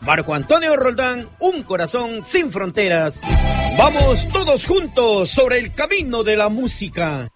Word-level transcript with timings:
Marco 0.00 0.34
Antonio 0.34 0.76
Roldán, 0.76 1.28
un 1.40 1.62
corazón 1.62 2.24
sin 2.24 2.52
fronteras. 2.52 3.22
Vamos 3.78 4.26
todos 4.28 4.66
juntos 4.66 5.30
sobre 5.30 5.58
el 5.58 5.72
camino 5.72 6.22
de 6.24 6.36
la 6.36 6.48
música. 6.48 7.28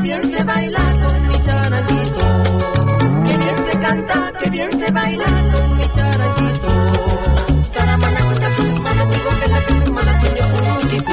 Que 0.00 0.08
bien 0.08 0.34
se 0.34 0.44
baila 0.44 0.78
con 0.78 1.28
mi 1.28 1.44
charanguito. 1.44 2.42
Que 3.26 3.36
bien 3.36 3.56
se 3.70 3.78
canta, 3.80 4.32
que 4.40 4.50
bien 4.50 4.80
se 4.80 4.92
baila 4.92 5.24
con 5.52 5.76
mi 5.76 5.86
charanguito. 5.94 6.68
Saramana 7.72 8.20
con 8.20 8.82
mano 8.82 9.10
trigo 9.10 9.30
que 9.40 9.48
la 9.48 9.66
que 9.66 9.90
mana 9.90 10.20
tiene 10.20 10.42
puntico. 10.52 11.12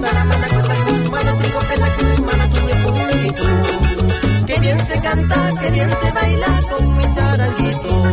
Saramana 0.00 0.48
con 0.48 1.10
mano 1.10 1.36
trigo 1.38 1.58
que 1.60 1.76
la 1.76 1.96
que 1.96 2.22
mana 2.22 2.48
tiene 2.48 2.74
puntico. 2.84 4.46
Que 4.46 4.60
bien 4.60 4.86
se 4.86 5.00
canta, 5.02 5.48
que 5.60 5.70
bien 5.70 5.90
se 5.90 6.12
baila 6.12 6.60
con 6.70 6.96
mi 6.96 7.14
charanguito. 7.14 8.12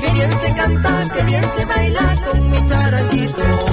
Que 0.00 0.12
bien 0.12 0.32
se 0.40 0.54
canta, 0.54 1.02
que 1.14 1.22
bien 1.24 1.44
se 1.56 1.64
baila 1.64 2.14
con 2.26 2.50
mi 2.50 2.68
charanguito. 2.68 3.69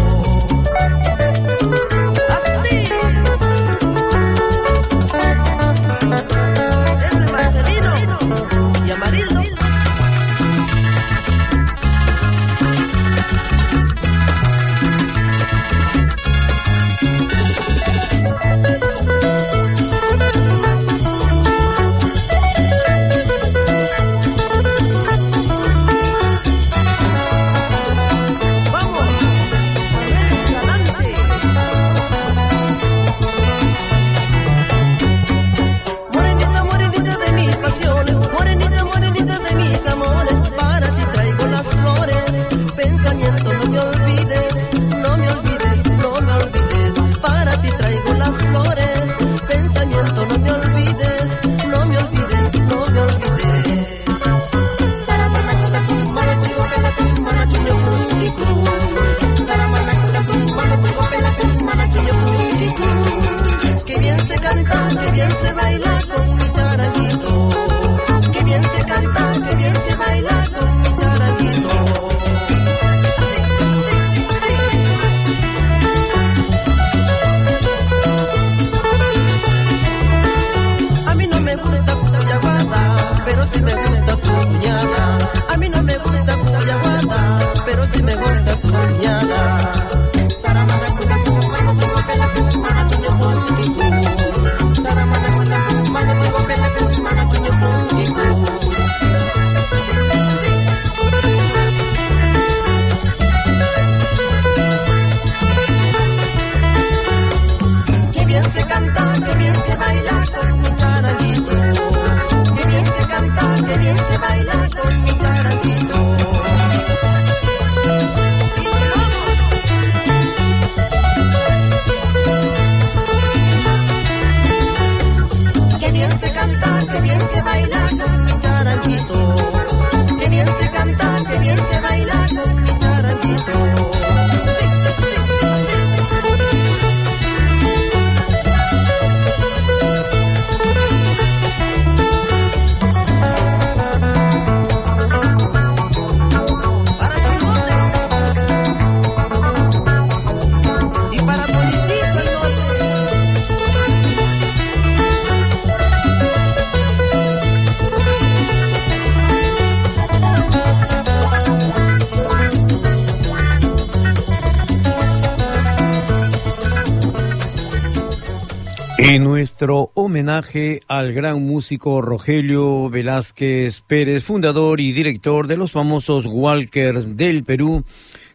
En 169.09 169.23
nuestro 169.23 169.91
homenaje 169.93 170.81
al 170.89 171.13
gran 171.13 171.41
músico 171.41 172.01
Rogelio 172.01 172.89
Velázquez 172.89 173.79
Pérez, 173.79 174.25
fundador 174.25 174.81
y 174.81 174.91
director 174.91 175.47
de 175.47 175.55
los 175.55 175.71
famosos 175.71 176.25
Walkers 176.25 177.15
del 177.15 177.45
Perú, 177.45 177.85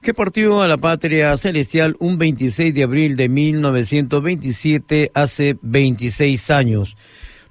que 0.01 0.15
partió 0.15 0.63
a 0.63 0.69
la 0.69 0.79
patria 0.79 1.37
celestial 1.37 1.95
un 1.99 2.17
26 2.17 2.73
de 2.73 2.85
abril 2.85 3.17
de 3.17 3.29
1927, 3.29 5.11
hace 5.13 5.59
26 5.61 6.51
años. 6.51 6.97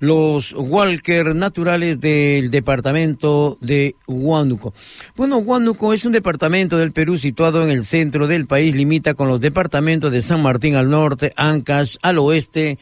Los 0.01 0.55
Walker 0.57 1.35
naturales 1.35 2.01
del 2.01 2.49
departamento 2.49 3.59
de 3.61 3.95
Huánuco. 4.07 4.73
Bueno, 5.15 5.37
Huánuco 5.37 5.93
es 5.93 6.05
un 6.05 6.11
departamento 6.11 6.79
del 6.79 6.91
Perú 6.91 7.19
situado 7.19 7.63
en 7.63 7.69
el 7.69 7.85
centro 7.85 8.25
del 8.25 8.47
país, 8.47 8.75
limita 8.75 9.13
con 9.13 9.27
los 9.27 9.39
departamentos 9.39 10.11
de 10.11 10.23
San 10.23 10.41
Martín 10.41 10.73
al 10.73 10.89
norte, 10.89 11.33
Ancash 11.35 11.97
al 12.01 12.17
oeste, 12.17 12.79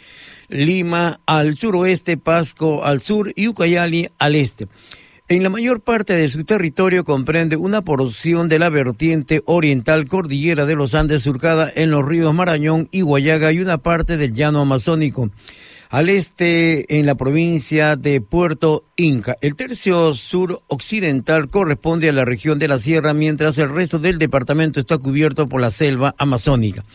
Lima 0.48 1.20
al 1.26 1.58
suroeste, 1.58 2.16
Pasco 2.16 2.86
al 2.86 3.02
sur 3.02 3.34
y 3.36 3.50
Ucayali 3.50 4.08
al 4.18 4.38
este. 4.38 4.70
En 5.28 5.44
la 5.44 5.50
mayor 5.50 5.82
parte 5.82 6.14
de 6.14 6.30
su 6.30 6.46
territorio 6.46 7.04
comprende 7.04 7.58
una 7.58 7.82
porción 7.82 8.48
de 8.48 8.60
la 8.60 8.70
vertiente 8.70 9.44
oriental 9.44 10.08
cordillera 10.08 10.66
de 10.66 10.76
los 10.76 10.96
Andes 10.96 11.22
surcada 11.24 11.70
en 11.76 11.92
los 11.92 12.06
ríos 12.06 12.34
Marañón 12.34 12.88
y 12.92 13.02
Guayaga 13.02 13.52
y 13.52 13.60
una 13.60 13.78
parte 13.78 14.16
del 14.16 14.34
llano 14.34 14.62
amazónico. 14.62 15.30
Al 15.90 16.10
este, 16.10 17.00
en 17.00 17.08
la 17.08 17.16
provincia 17.16 17.96
de 17.96 18.22
Puerto 18.22 18.84
Inca. 18.96 19.38
El 19.42 19.56
tercio 19.56 20.14
sur 20.14 20.62
occidental 20.68 21.50
corresponde 21.50 22.08
a 22.08 22.12
la 22.14 22.26
región 22.26 22.60
de 22.60 22.68
la 22.68 22.78
sierra, 22.78 23.16
mientras 23.16 23.58
el 23.58 23.74
resto 23.74 23.98
del 23.98 24.20
departamento 24.20 24.80
está 24.80 25.00
cubierto 25.00 25.50
por 25.50 25.62
la 25.62 25.72
selva 25.72 26.14
amazónica. 26.20 26.86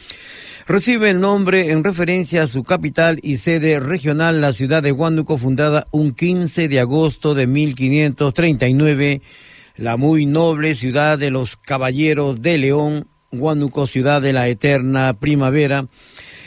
Recibe 0.68 1.10
el 1.10 1.18
nombre 1.18 1.72
en 1.72 1.82
referencia 1.82 2.44
a 2.44 2.46
su 2.46 2.62
capital 2.62 3.18
y 3.20 3.38
sede 3.38 3.80
regional, 3.80 4.40
la 4.40 4.52
ciudad 4.52 4.80
de 4.80 4.92
Huánuco, 4.92 5.38
fundada 5.38 5.88
un 5.90 6.12
15 6.14 6.68
de 6.68 6.78
agosto 6.78 7.34
de 7.34 7.48
1539, 7.48 9.22
la 9.76 9.96
muy 9.96 10.24
noble 10.24 10.76
ciudad 10.76 11.18
de 11.18 11.30
los 11.30 11.56
caballeros 11.56 12.42
de 12.42 12.58
León, 12.58 13.08
Huánuco, 13.32 13.88
ciudad 13.88 14.22
de 14.22 14.32
la 14.32 14.46
eterna 14.46 15.14
primavera. 15.14 15.86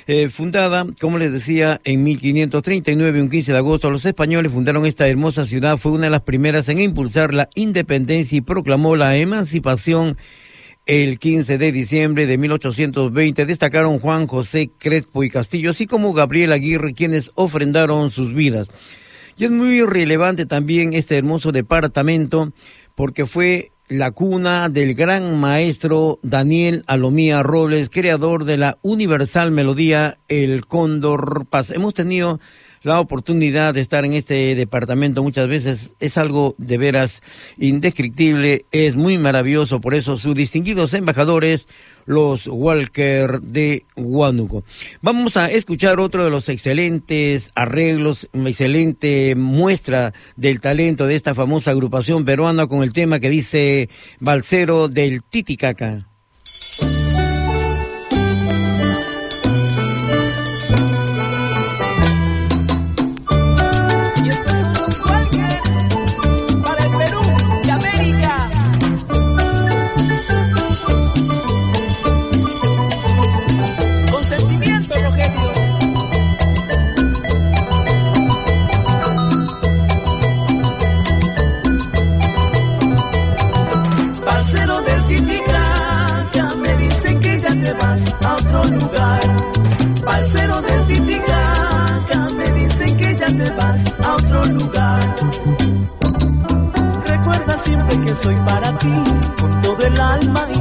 Eh, 0.10 0.30
fundada, 0.30 0.88
como 1.02 1.18
les 1.18 1.34
decía, 1.34 1.82
en 1.84 2.04
1539, 2.04 3.22
un 3.22 3.30
15 3.30 3.52
de 3.52 3.58
agosto, 3.58 3.90
los 3.90 4.06
españoles 4.06 4.54
fundaron 4.54 4.86
esta 4.86 5.08
hermosa 5.08 5.46
ciudad, 5.46 5.78
fue 5.78 5.92
una 5.92 6.06
de 6.06 6.12
las 6.12 6.22
primeras 6.22 6.70
en 6.70 6.80
impulsar 6.80 7.34
la 7.34 7.50
independencia 7.56 8.38
y 8.38 8.42
proclamó 8.42 8.96
la 8.96 9.18
emancipación 9.18 10.18
el 10.86 11.20
15 11.20 11.58
de 11.58 11.74
diciembre 11.74 12.26
de 12.26 12.38
1820 12.38 13.46
destacaron 13.46 14.00
Juan 14.00 14.26
José 14.26 14.70
Crespo 14.80 15.26
y 15.26 15.30
Castillo, 15.30 15.72
así 15.72 15.86
como 15.86 16.14
Gabriel 16.14 16.54
Aguirre, 16.54 16.94
quienes 16.94 17.32
ofrendaron 17.36 18.10
sus 18.10 18.34
vidas. 18.34 18.70
Y 19.38 19.44
es 19.44 19.52
muy 19.52 19.82
relevante 19.84 20.46
también 20.46 20.94
este 20.94 21.18
hermoso 21.18 21.52
departamento 21.52 22.54
porque 22.96 23.26
fue 23.26 23.72
la 23.90 24.12
cuna 24.12 24.68
del 24.68 24.96
gran 24.96 25.40
maestro 25.40 26.20
Daniel 26.22 26.84
Alomía 26.88 27.42
Robles, 27.42 27.90
creador 27.90 28.44
de 28.44 28.58
la 28.58 28.78
universal 28.82 29.52
melodía 29.52 30.18
El 30.28 30.66
Cóndor 30.66 31.46
Paz. 31.46 31.72
Hemos 31.72 31.94
tenido 31.94 32.40
la 32.84 33.00
oportunidad 33.00 33.74
de 33.74 33.82
estar 33.82 34.04
en 34.04 34.14
este 34.14 34.56
departamento 34.56 35.24
muchas 35.24 35.48
veces 35.48 35.94
es 36.00 36.18
algo 36.18 36.56
de 36.58 36.78
veras 36.78 37.22
indescriptible, 37.58 38.66
es 38.72 38.96
muy 38.96 39.18
maravilloso, 39.18 39.80
por 39.82 39.94
eso 39.94 40.18
sus 40.18 40.36
distinguidos 40.36 40.94
embajadores, 40.94 41.68
los 42.08 42.48
Walker 42.48 43.40
de 43.42 43.84
Huánuco. 43.96 44.64
Vamos 45.02 45.38
a 45.38 45.52
escuchar 45.52 46.00
otro 46.00 46.24
de 46.24 46.32
los 46.32 46.50
excelentes 46.50 47.52
arreglos, 47.54 48.28
una 48.34 48.50
excelente 48.50 49.36
muestra 49.36 50.14
del 50.36 50.60
talento 50.60 51.06
de 51.06 51.16
esta 51.16 51.36
famosa 51.36 51.72
agrupación 51.72 52.26
peruana 52.26 52.66
con 52.66 52.82
el 52.82 52.94
tema 52.94 53.20
que 53.20 53.30
dice 53.30 53.90
Balcero 54.20 54.88
del 54.88 55.22
Titicaca. 55.22 56.07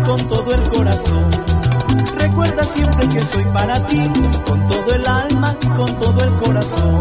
Con 0.07 0.29
todo 0.29 0.55
el 0.55 0.63
corazón. 0.71 1.31
Recuerda 2.17 2.65
siempre 2.65 3.09
que 3.09 3.21
soy 3.21 3.45
para 3.47 3.87
ti, 3.87 4.03
con 4.47 4.69
todo 4.69 4.95
el 4.95 5.07
alma 5.07 5.57
y 5.61 5.67
con 5.69 5.95
todo 5.97 6.25
el 6.25 6.33
corazón. 6.37 7.01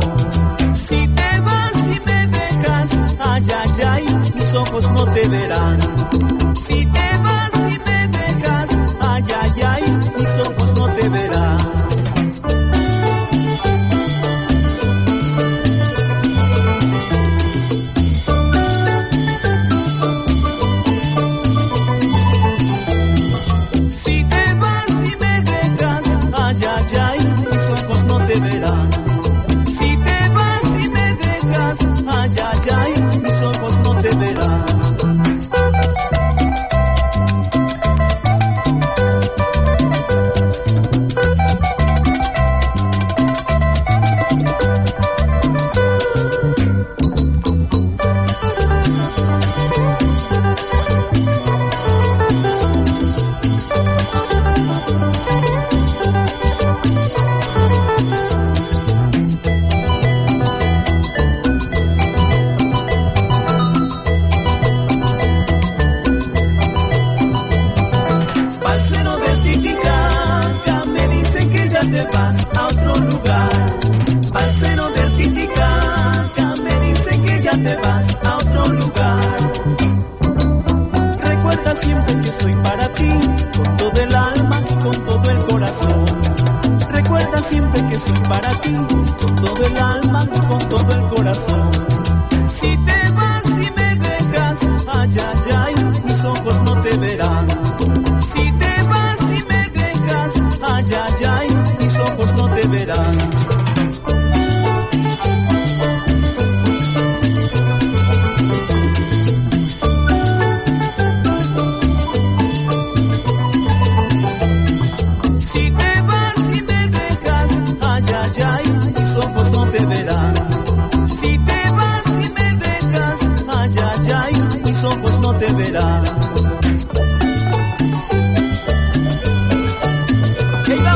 Si 0.73 1.07
te 1.07 1.39
vas 1.41 1.77
y 1.77 1.99
me 2.05 2.27
dejas, 2.27 2.89
ay, 3.19 3.47
ay, 3.57 3.69
ay, 3.87 4.05
mis 4.33 4.53
ojos 4.53 4.91
no 4.91 5.05
te 5.13 5.27
verán. 5.29 5.79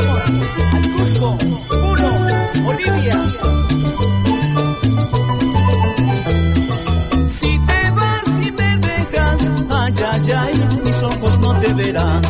Al 0.08 0.82
Cusco, 0.96 1.38
uno, 1.82 2.08
Bolivia. 2.64 3.18
Si 7.26 7.58
te 7.66 7.90
vas 7.92 8.46
y 8.46 8.52
me 8.52 8.76
dejas, 8.78 9.40
ay, 9.70 9.94
ay, 10.12 10.32
ay, 10.32 10.68
mis 10.84 11.02
ojos 11.02 11.38
no 11.40 11.60
te 11.60 11.74
verán. 11.74 12.22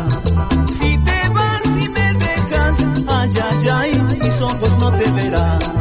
Si 0.81 0.99
te 0.99 1.29
vas 1.31 1.67
y 1.67 1.89
me 1.89 2.15
dejas, 2.15 2.77
ay, 3.09 3.33
ay, 3.43 3.69
ay, 3.73 4.03
mis 4.21 4.41
ojos 4.41 4.79
no 4.79 4.99
te 4.99 5.11
verán. 5.13 5.80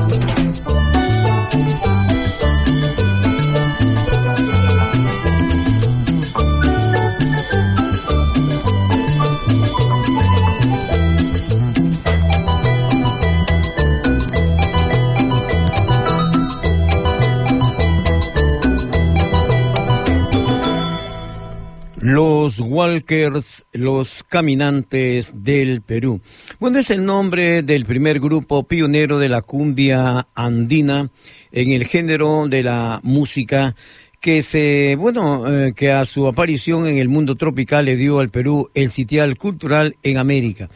Los 23.72 24.24
caminantes 24.24 25.34
del 25.44 25.82
Perú. 25.82 26.22
Bueno, 26.60 26.78
es 26.78 26.92
el 26.92 27.04
nombre 27.04 27.64
del 27.64 27.86
primer 27.86 28.20
grupo 28.20 28.64
pionero 28.64 29.18
de 29.18 29.30
la 29.30 29.42
cumbia 29.42 30.28
andina 30.36 31.10
en 31.52 31.72
el 31.72 31.88
género 31.88 32.48
de 32.48 32.62
la 32.62 33.00
música 33.02 33.76
que 34.20 34.44
se, 34.44 34.96
bueno, 34.96 35.52
eh, 35.52 35.74
que 35.76 35.92
a 35.92 36.06
su 36.06 36.28
aparición 36.28 36.88
en 36.88 37.00
el 37.00 37.10
mundo 37.10 37.36
tropical 37.36 37.86
le 37.86 37.96
dio 37.96 38.20
al 38.20 38.30
Perú 38.30 38.70
el 38.76 38.92
sitial 38.92 39.38
cultural 39.38 39.96
en 40.04 40.18
América. 40.18 40.70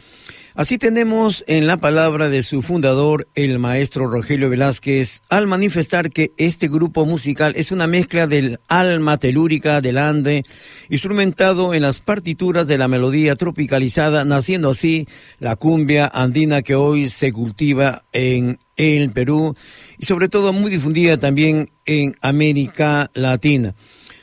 Así 0.56 0.78
tenemos 0.78 1.44
en 1.48 1.66
la 1.66 1.78
palabra 1.78 2.30
de 2.30 2.44
su 2.44 2.62
fundador, 2.62 3.28
el 3.34 3.58
maestro 3.58 4.06
Rogelio 4.06 4.52
Velázquez, 4.52 5.24
al 5.30 5.48
manifestar 5.48 6.12
que 6.12 6.30
este 6.38 6.68
grupo 6.68 7.08
musical 7.08 7.54
es 7.56 7.72
una 7.72 7.88
mezcla 7.88 8.28
del 8.28 8.60
alma 8.68 9.18
telúrica 9.18 9.82
del 9.82 9.98
Ande, 9.98 10.46
instrumentado 10.90 11.74
en 11.74 11.82
las 11.82 12.02
partituras 12.02 12.68
de 12.68 12.78
la 12.78 12.88
melodía 12.88 13.36
tropicalizada, 13.36 14.26
naciendo 14.26 14.70
así 14.70 15.08
la 15.40 15.56
cumbia 15.56 16.06
andina 16.14 16.62
que 16.62 16.76
hoy 16.76 17.10
se 17.10 17.34
cultiva 17.34 18.04
en 18.14 18.60
el 18.78 19.10
Perú 19.10 19.56
y 19.98 20.06
sobre 20.06 20.30
todo 20.30 20.54
muy 20.54 20.70
difundida 20.70 21.18
también 21.18 21.72
en 21.88 22.16
América 22.22 23.10
Latina. 23.16 23.74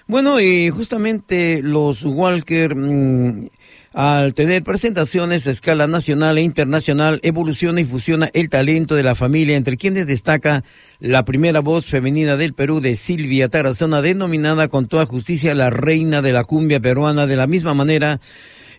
Bueno, 0.07 0.39
y 0.39 0.71
justamente 0.71 1.61
los 1.61 2.05
Walker... 2.05 2.77
mmm, 2.77 3.49
al 3.93 4.35
tener 4.35 4.63
presentaciones 4.63 5.47
a 5.47 5.51
escala 5.51 5.89
nacional 5.89 6.39
e 6.39 6.43
internacional, 6.43 7.19
evoluciona 7.25 7.81
y 7.81 7.85
fusiona 7.85 8.31
el 8.35 8.49
talento 8.49 8.95
de 8.95 9.03
la 9.03 9.17
familia, 9.17 9.57
entre 9.57 9.77
quienes 9.77 10.07
destaca 10.07 10.63
la 11.01 11.25
primera 11.25 11.61
voz 11.61 11.87
femenina 11.87 12.37
del 12.37 12.55
Perú 12.55 12.81
de 12.81 12.95
Silvia 12.95 13.49
Tarazona, 13.49 14.01
denominada 14.01 14.69
con 14.69 14.87
toda 14.87 15.07
justicia 15.07 15.55
la 15.57 15.71
reina 15.71 16.23
de 16.23 16.33
la 16.33 16.45
cumbia 16.45 16.79
peruana, 16.79 17.27
de 17.27 17.37
la 17.37 17.49
misma 17.49 17.75
manera 17.75 18.21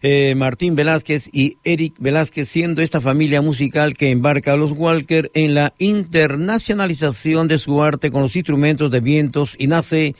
eh, 0.01 0.33
Martín 0.35 0.75
Velázquez 0.75 1.29
y 1.33 1.57
Eric 1.65 1.95
Velázquez, 1.99 2.47
siendo 2.47 2.81
esta 2.81 3.01
familia 3.01 3.41
musical 3.41 3.95
que 3.95 4.11
embarca 4.11 4.53
a 4.53 4.57
los 4.57 4.71
Walker 4.71 5.29
en 5.33 5.53
la 5.53 5.73
internacionalización 5.77 7.49
de 7.49 7.57
su 7.57 7.83
arte 7.83 8.11
con 8.11 8.21
los 8.21 8.35
instrumentos 8.37 8.89
de 8.89 9.01
vientos 9.01 9.57
y 9.59 9.67
nace 9.67 10.15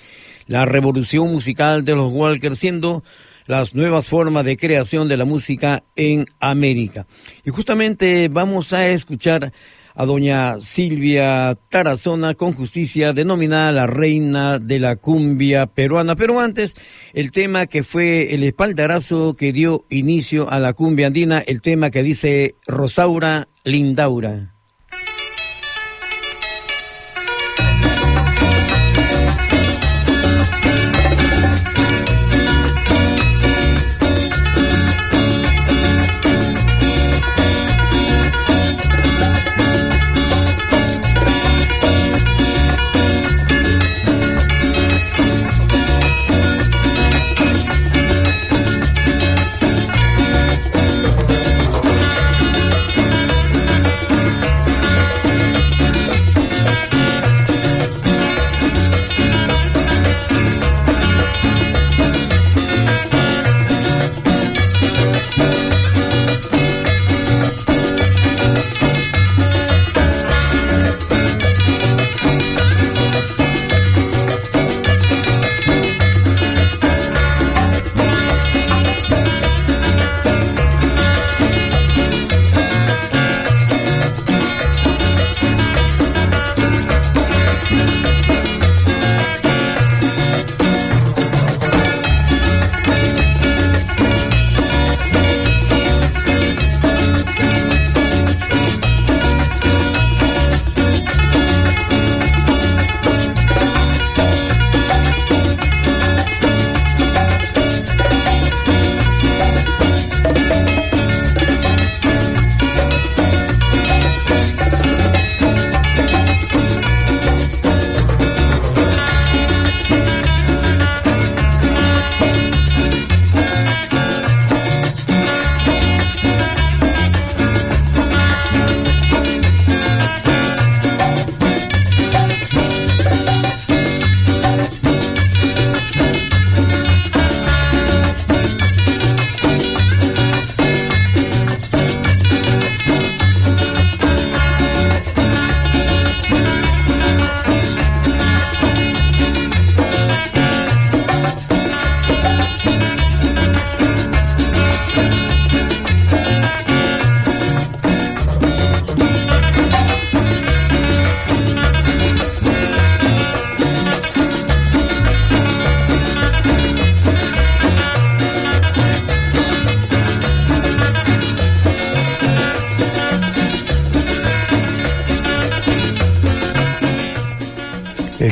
la 0.47 0.65
revolución 0.65 1.31
musical 1.31 1.85
de 1.85 1.95
los 1.95 2.11
Walker, 2.11 2.57
siendo 2.57 3.03
las 3.51 3.75
nuevas 3.75 4.05
formas 4.05 4.45
de 4.45 4.55
creación 4.55 5.09
de 5.09 5.17
la 5.17 5.25
música 5.25 5.83
en 5.97 6.25
América. 6.39 7.05
Y 7.43 7.49
justamente 7.49 8.29
vamos 8.29 8.71
a 8.71 8.87
escuchar 8.87 9.51
a 9.93 10.05
doña 10.05 10.61
Silvia 10.61 11.57
Tarazona 11.69 12.33
con 12.35 12.53
justicia, 12.53 13.11
denominada 13.11 13.73
la 13.73 13.87
reina 13.87 14.57
de 14.57 14.79
la 14.79 14.95
cumbia 14.95 15.65
peruana. 15.65 16.15
Pero 16.15 16.39
antes, 16.39 16.75
el 17.11 17.33
tema 17.33 17.65
que 17.65 17.83
fue 17.83 18.33
el 18.33 18.45
espaldarazo 18.45 19.35
que 19.35 19.51
dio 19.51 19.83
inicio 19.89 20.49
a 20.49 20.61
la 20.61 20.71
cumbia 20.71 21.07
andina, 21.07 21.39
el 21.39 21.59
tema 21.59 21.89
que 21.89 22.03
dice 22.03 22.55
Rosaura 22.67 23.49
Lindaura. 23.65 24.50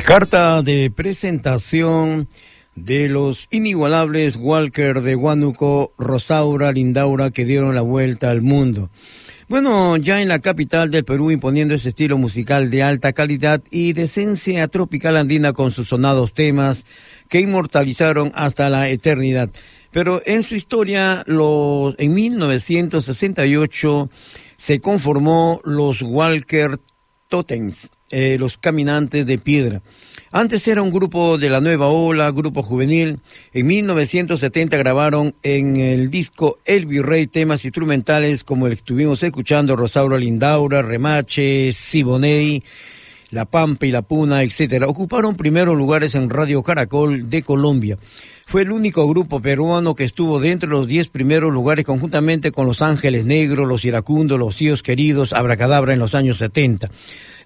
Carta 0.09 0.63
de 0.63 0.89
presentación 0.89 2.27
de 2.73 3.09
los 3.09 3.47
inigualables 3.51 4.37
Walker 4.37 5.01
de 5.03 5.15
Huánuco, 5.15 5.93
Rosaura, 5.99 6.71
Lindaura, 6.71 7.29
que 7.29 7.45
dieron 7.45 7.75
la 7.75 7.81
vuelta 7.81 8.31
al 8.31 8.41
mundo. 8.41 8.89
Bueno, 9.49 9.97
ya 9.97 10.19
en 10.19 10.27
la 10.27 10.39
capital 10.39 10.89
del 10.89 11.05
Perú 11.05 11.29
imponiendo 11.29 11.75
ese 11.75 11.89
estilo 11.89 12.17
musical 12.17 12.71
de 12.71 12.81
alta 12.81 13.13
calidad 13.13 13.61
y 13.69 13.93
de 13.93 14.05
esencia 14.05 14.67
tropical 14.67 15.15
andina 15.15 15.53
con 15.53 15.71
sus 15.71 15.89
sonados 15.89 16.33
temas 16.33 16.85
que 17.27 17.41
inmortalizaron 17.41 18.31
hasta 18.33 18.67
la 18.71 18.89
eternidad. 18.89 19.51
Pero 19.91 20.23
en 20.25 20.41
su 20.41 20.55
historia, 20.55 21.23
los, 21.27 21.93
en 21.99 22.15
1968 22.15 24.09
se 24.57 24.81
conformó 24.81 25.61
los 25.65 26.01
Walker 26.01 26.79
Totems, 27.29 27.91
eh, 28.11 28.37
los 28.39 28.57
caminantes 28.57 29.25
de 29.25 29.37
piedra. 29.37 29.81
Antes 30.31 30.67
era 30.67 30.83
un 30.83 30.91
grupo 30.91 31.39
de 31.39 31.49
la 31.49 31.59
nueva 31.59 31.87
ola, 31.87 32.29
grupo 32.29 32.61
juvenil. 32.61 33.17
En 33.51 33.65
1970 33.65 34.77
grabaron 34.77 35.33
en 35.41 35.77
el 35.77 36.11
disco 36.11 36.59
El 36.65 36.85
Virrey 36.85 37.25
temas 37.25 37.65
instrumentales 37.65 38.43
como 38.43 38.67
el 38.67 38.73
que 38.73 38.79
estuvimos 38.79 39.23
escuchando, 39.23 39.75
Rosaura 39.75 40.19
Lindaura, 40.19 40.83
Remache, 40.83 41.73
Siboney, 41.73 42.63
La 43.31 43.45
Pampa 43.45 43.87
y 43.87 43.91
La 43.91 44.03
Puna, 44.03 44.43
etc. 44.43 44.83
Ocuparon 44.87 45.35
primeros 45.35 45.75
lugares 45.75 46.13
en 46.13 46.29
Radio 46.29 46.61
Caracol 46.61 47.27
de 47.27 47.41
Colombia. 47.41 47.97
Fue 48.45 48.61
el 48.61 48.71
único 48.71 49.07
grupo 49.07 49.39
peruano 49.39 49.95
que 49.95 50.03
estuvo 50.03 50.39
dentro 50.39 50.69
de 50.69 50.75
los 50.75 50.87
diez 50.87 51.07
primeros 51.07 51.51
lugares 51.51 51.85
conjuntamente 51.85 52.51
con 52.51 52.67
Los 52.67 52.83
Ángeles 52.83 53.25
Negros, 53.25 53.67
Los 53.67 53.85
Iracundos, 53.85 54.37
Los 54.37 54.55
Tíos 54.55 54.83
Queridos, 54.83 55.33
Abracadabra 55.33 55.93
en 55.93 56.00
los 56.00 56.13
años 56.13 56.39
70. 56.39 56.89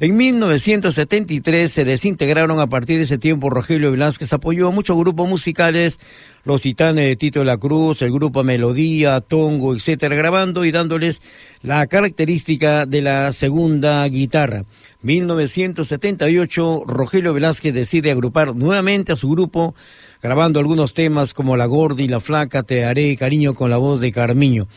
En 0.04 0.18
1973 0.18 1.72
se 1.72 1.86
desintegraron 1.86 2.60
a 2.60 2.68
partir 2.68 2.98
de 2.98 3.06
ese 3.06 3.18
tiempo. 3.18 3.50
Rogelio 3.50 3.90
Velázquez 3.92 4.34
apoyó 4.34 4.68
a 4.68 4.72
muchos 4.72 4.98
grupos 4.98 5.30
musicales, 5.30 5.98
los 6.44 6.62
Titanes 6.62 7.06
de 7.06 7.16
Tito 7.16 7.40
de 7.40 7.46
la 7.46 7.56
Cruz, 7.56 8.02
el 8.02 8.12
grupo 8.12 8.44
Melodía, 8.44 9.22
Tongo, 9.22 9.74
etcétera, 9.74 10.14
grabando 10.14 10.66
y 10.66 10.72
dándoles 10.72 11.22
la 11.62 11.88
característica 11.88 12.86
de 12.86 13.02
la 13.02 13.32
segunda 13.32 14.06
guitarra. 14.10 14.64
1978, 15.04 16.84
Rogelio 16.86 17.34
Velázquez 17.34 17.74
decide 17.74 18.12
agrupar 18.12 18.58
nuevamente 18.58 19.14
a 19.14 19.16
su 19.16 19.30
grupo, 19.30 19.74
grabando 20.22 20.60
algunos 20.60 20.94
temas 20.94 21.34
como 21.34 21.56
La 21.56 21.66
Gorda 21.66 22.04
y 22.04 22.10
La 22.10 22.20
Flaca, 22.20 22.64
Te 22.64 22.84
haré 22.84 23.16
cariño 23.16 23.54
con 23.54 23.70
la 23.70 23.78
voz 23.78 24.02
de 24.02 24.12
Carmiño. 24.12 24.68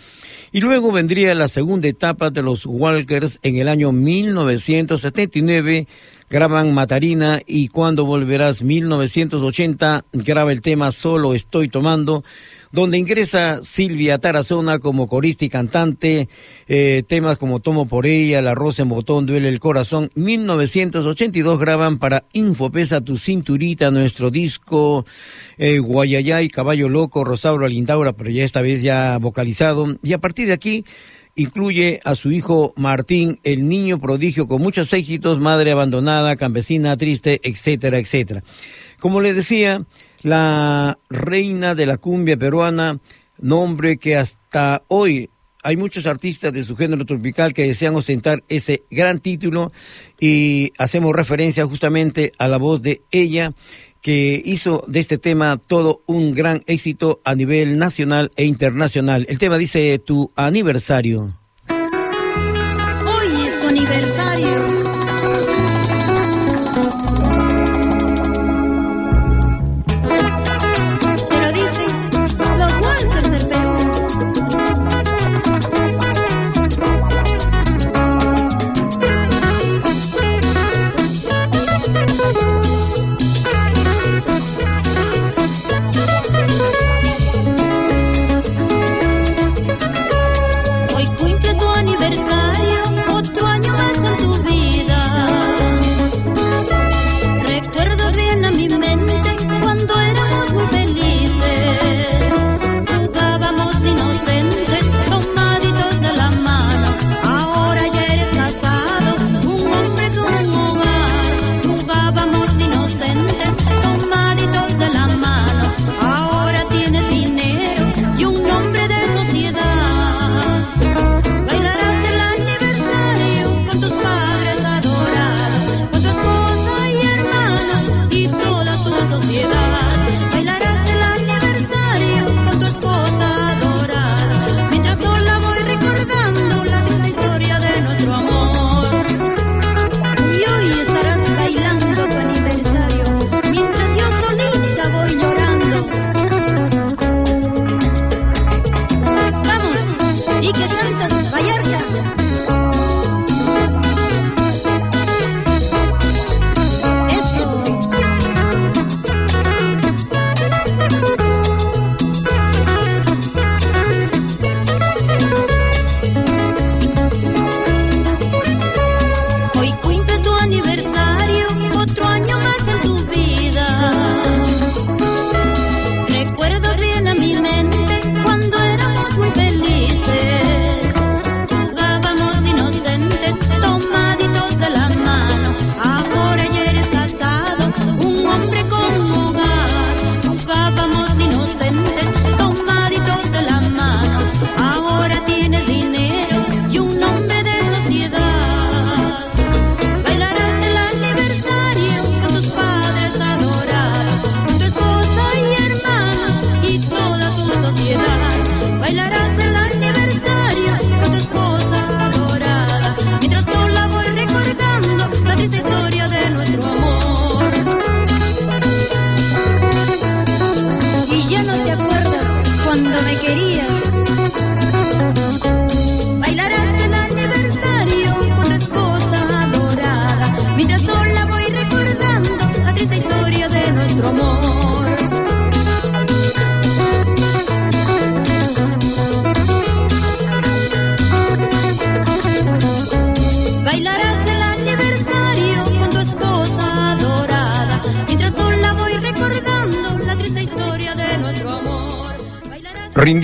Y 0.57 0.61
luego 0.61 0.91
vendría 0.91 1.35
la 1.35 1.49
segunda 1.49 1.87
etapa 1.87 2.31
de 2.31 2.41
los 2.41 2.65
Walkers 2.65 3.41
en 3.43 3.57
el 3.57 3.69
año 3.69 3.93
1979, 3.93 5.87
graban 6.31 6.73
Matarina 6.73 7.43
y 7.47 7.69
Cuando 7.69 8.07
Volverás 8.07 8.63
1980, 8.63 10.07
graba 10.15 10.53
el 10.53 10.63
tema 10.63 10.93
Solo 10.93 11.35
Estoy 11.35 11.69
Tomando 11.69 12.25
donde 12.77 12.99
ingresa 12.99 13.61
Silvia 13.63 14.19
Tarazona 14.19 14.81
como 14.81 15.09
corista 15.09 15.47
y 15.47 15.49
cantante, 15.49 16.29
eh, 16.69 17.03
temas 17.09 17.39
como 17.39 17.61
Tomo 17.61 17.87
por 17.87 18.05
ella, 18.05 18.43
La 18.43 18.55
Rosa 18.55 18.83
en 18.83 18.91
Botón, 18.91 19.25
Duele 19.25 19.49
el 19.49 19.61
Corazón. 19.61 20.11
1982 20.15 21.59
graban 21.59 21.97
para 21.97 22.25
Infopesa 22.35 23.01
Tu 23.01 23.17
Cinturita, 23.17 23.91
nuestro 23.91 24.31
disco 24.31 25.07
eh, 25.57 25.79
Guayayay, 25.79 26.51
Caballo 26.51 26.91
Loco, 26.91 27.25
Rosauro 27.25 27.67
Lindaura, 27.67 28.13
pero 28.13 28.29
ya 28.29 28.45
esta 28.45 28.61
vez 28.61 28.83
ya 28.83 29.17
vocalizado. 29.17 29.97
Y 30.03 30.13
a 30.13 30.19
partir 30.19 30.49
de 30.49 30.53
aquí 30.53 30.85
incluye 31.35 32.01
a 32.05 32.15
su 32.15 32.31
hijo 32.31 32.75
Martín, 32.77 33.39
el 33.43 33.69
niño 33.69 33.99
prodigio 33.99 34.47
con 34.47 34.61
muchos 34.61 34.93
éxitos, 34.93 35.41
madre 35.41 35.71
abandonada, 35.71 36.37
campesina 36.37 36.95
triste, 36.99 37.41
etcétera, 37.43 37.99
etcétera. 37.99 38.43
Como 39.01 39.23
le 39.23 39.33
decía, 39.33 39.83
la 40.23 40.99
reina 41.09 41.75
de 41.75 41.87
la 41.87 41.99
cumbia 41.99 42.37
peruana, 42.37 42.99
nombre 43.39 43.97
que 43.99 44.17
hasta 44.17 44.83
hoy 44.89 45.29
hay 45.63 45.77
muchos 45.77 46.07
artistas 46.07 46.53
de 46.53 46.63
su 46.63 46.77
género 46.77 47.05
tropical 47.05 47.53
que 47.53 47.67
desean 47.67 47.97
ostentar 47.97 48.45
ese 48.49 48.85
gran 48.89 49.19
título 49.19 49.73
y 50.21 50.73
hacemos 50.79 51.13
referencia 51.13 51.67
justamente 51.67 52.33
a 52.39 52.47
la 52.47 52.57
voz 52.57 52.83
de 52.83 53.03
ella 53.11 53.53
que 54.01 54.41
hizo 54.45 54.85
de 54.87 55.01
este 55.01 55.19
tema 55.19 55.59
todo 55.59 56.03
un 56.07 56.35
gran 56.35 56.63
éxito 56.69 57.21
a 57.25 57.35
nivel 57.35 57.79
nacional 57.79 58.31
e 58.37 58.45
internacional. 58.45 59.27
El 59.29 59.39
tema 59.39 59.59
dice 59.59 59.99
tu 59.99 60.31
aniversario. 60.37 61.35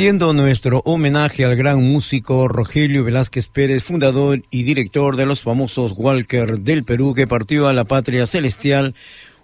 Rindiendo 0.03 0.33
nuestro 0.33 0.83
homenaje 0.85 1.45
al 1.45 1.55
gran 1.55 1.81
músico 1.81 2.49
Rogelio 2.49 3.05
Velázquez 3.05 3.47
Pérez, 3.47 3.85
fundador 3.85 4.43
y 4.51 4.65
director 4.65 5.15
de 5.15 5.27
los 5.27 5.43
famosos 5.43 5.93
Walker 5.97 6.59
del 6.59 6.83
Perú, 6.83 7.15
que 7.15 7.29
partió 7.29 7.69
a 7.69 7.73
la 7.73 7.85
patria 7.85 8.27
celestial 8.27 8.97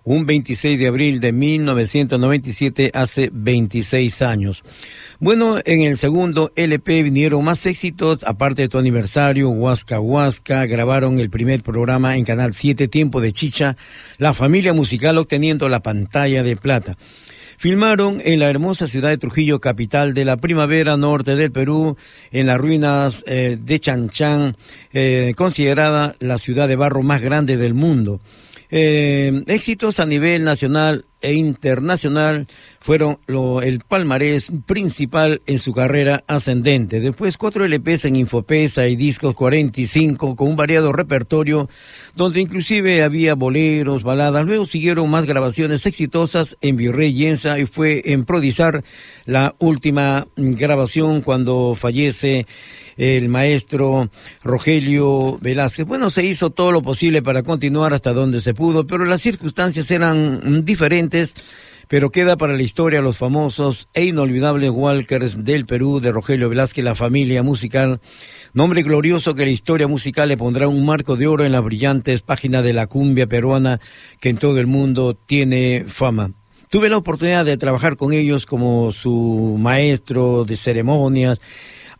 un 0.02 0.26
26 0.26 0.76
de 0.76 0.88
abril 0.88 1.20
de 1.20 1.30
1997, 1.30 2.90
hace 2.92 3.30
26 3.32 4.20
años. 4.22 4.64
Bueno, 5.20 5.58
en 5.64 5.82
el 5.82 5.96
segundo 5.96 6.50
LP 6.56 7.04
vinieron 7.04 7.44
más 7.44 7.64
éxitos, 7.64 8.24
aparte 8.24 8.62
de 8.62 8.68
tu 8.68 8.78
aniversario, 8.78 9.50
Huasca 9.50 10.00
Huasca, 10.00 10.66
grabaron 10.66 11.20
el 11.20 11.30
primer 11.30 11.62
programa 11.62 12.16
en 12.16 12.24
Canal 12.24 12.52
7, 12.52 12.88
Tiempo 12.88 13.20
de 13.20 13.32
Chicha, 13.32 13.76
la 14.16 14.34
familia 14.34 14.72
musical 14.72 15.18
obteniendo 15.18 15.68
la 15.68 15.84
pantalla 15.84 16.42
de 16.42 16.56
plata. 16.56 16.96
Filmaron 17.58 18.22
en 18.24 18.38
la 18.38 18.48
hermosa 18.48 18.86
ciudad 18.86 19.08
de 19.08 19.18
Trujillo, 19.18 19.60
capital 19.60 20.14
de 20.14 20.24
la 20.24 20.36
primavera 20.36 20.96
norte 20.96 21.34
del 21.34 21.50
Perú, 21.50 21.96
en 22.30 22.46
las 22.46 22.56
ruinas 22.56 23.24
eh, 23.26 23.58
de 23.60 23.80
Chanchán, 23.80 24.56
eh, 24.92 25.34
considerada 25.36 26.14
la 26.20 26.38
ciudad 26.38 26.68
de 26.68 26.76
barro 26.76 27.02
más 27.02 27.20
grande 27.20 27.56
del 27.56 27.74
mundo. 27.74 28.20
Eh, 28.70 29.42
éxitos 29.48 29.98
a 29.98 30.06
nivel 30.06 30.44
nacional 30.44 31.04
e 31.20 31.34
internacional 31.34 32.46
fueron 32.80 33.18
lo- 33.26 33.60
el 33.62 33.80
palmarés 33.80 34.50
principal 34.66 35.42
en 35.46 35.58
su 35.58 35.72
carrera 35.72 36.22
ascendente. 36.26 37.00
Después 37.00 37.36
cuatro 37.36 37.64
LPs 37.64 38.04
en 38.06 38.16
Infopesa 38.16 38.86
y 38.88 38.96
discos 38.96 39.34
45 39.34 40.36
con 40.36 40.48
un 40.48 40.56
variado 40.56 40.92
repertorio 40.92 41.68
donde 42.14 42.40
inclusive 42.40 43.02
había 43.02 43.34
boleros, 43.34 44.02
baladas. 44.02 44.44
Luego 44.46 44.64
siguieron 44.66 45.10
más 45.10 45.26
grabaciones 45.26 45.86
exitosas 45.86 46.56
en 46.60 46.76
Virrey 46.76 47.12
Yensa 47.12 47.58
y 47.58 47.66
fue 47.66 48.02
en 48.06 48.24
Prodizar 48.24 48.84
la 49.26 49.54
última 49.58 50.26
mm, 50.36 50.52
grabación 50.52 51.20
cuando 51.22 51.74
fallece 51.74 52.46
el 52.98 53.28
maestro 53.28 54.10
Rogelio 54.42 55.38
Velázquez. 55.40 55.86
Bueno, 55.86 56.10
se 56.10 56.24
hizo 56.24 56.50
todo 56.50 56.72
lo 56.72 56.82
posible 56.82 57.22
para 57.22 57.42
continuar 57.42 57.94
hasta 57.94 58.12
donde 58.12 58.42
se 58.42 58.52
pudo, 58.52 58.86
pero 58.86 59.06
las 59.06 59.22
circunstancias 59.22 59.90
eran 59.90 60.64
diferentes. 60.64 61.34
Pero 61.86 62.10
queda 62.10 62.36
para 62.36 62.52
la 62.52 62.62
historia 62.62 63.00
los 63.00 63.16
famosos 63.16 63.88
e 63.94 64.04
inolvidables 64.04 64.70
Walkers 64.70 65.42
del 65.42 65.64
Perú 65.64 66.00
de 66.00 66.12
Rogelio 66.12 66.50
Velázquez, 66.50 66.84
la 66.84 66.94
familia 66.94 67.42
musical. 67.42 68.00
Nombre 68.52 68.82
glorioso 68.82 69.34
que 69.34 69.46
la 69.46 69.52
historia 69.52 69.88
musical 69.88 70.28
le 70.28 70.36
pondrá 70.36 70.68
un 70.68 70.84
marco 70.84 71.16
de 71.16 71.26
oro 71.26 71.46
en 71.46 71.52
las 71.52 71.64
brillantes 71.64 72.20
páginas 72.20 72.62
de 72.62 72.74
la 72.74 72.88
cumbia 72.88 73.26
peruana 73.26 73.80
que 74.20 74.28
en 74.28 74.36
todo 74.36 74.58
el 74.58 74.66
mundo 74.66 75.14
tiene 75.14 75.86
fama. 75.86 76.32
Tuve 76.68 76.90
la 76.90 76.98
oportunidad 76.98 77.46
de 77.46 77.56
trabajar 77.56 77.96
con 77.96 78.12
ellos 78.12 78.44
como 78.44 78.92
su 78.92 79.56
maestro 79.58 80.44
de 80.44 80.58
ceremonias, 80.58 81.40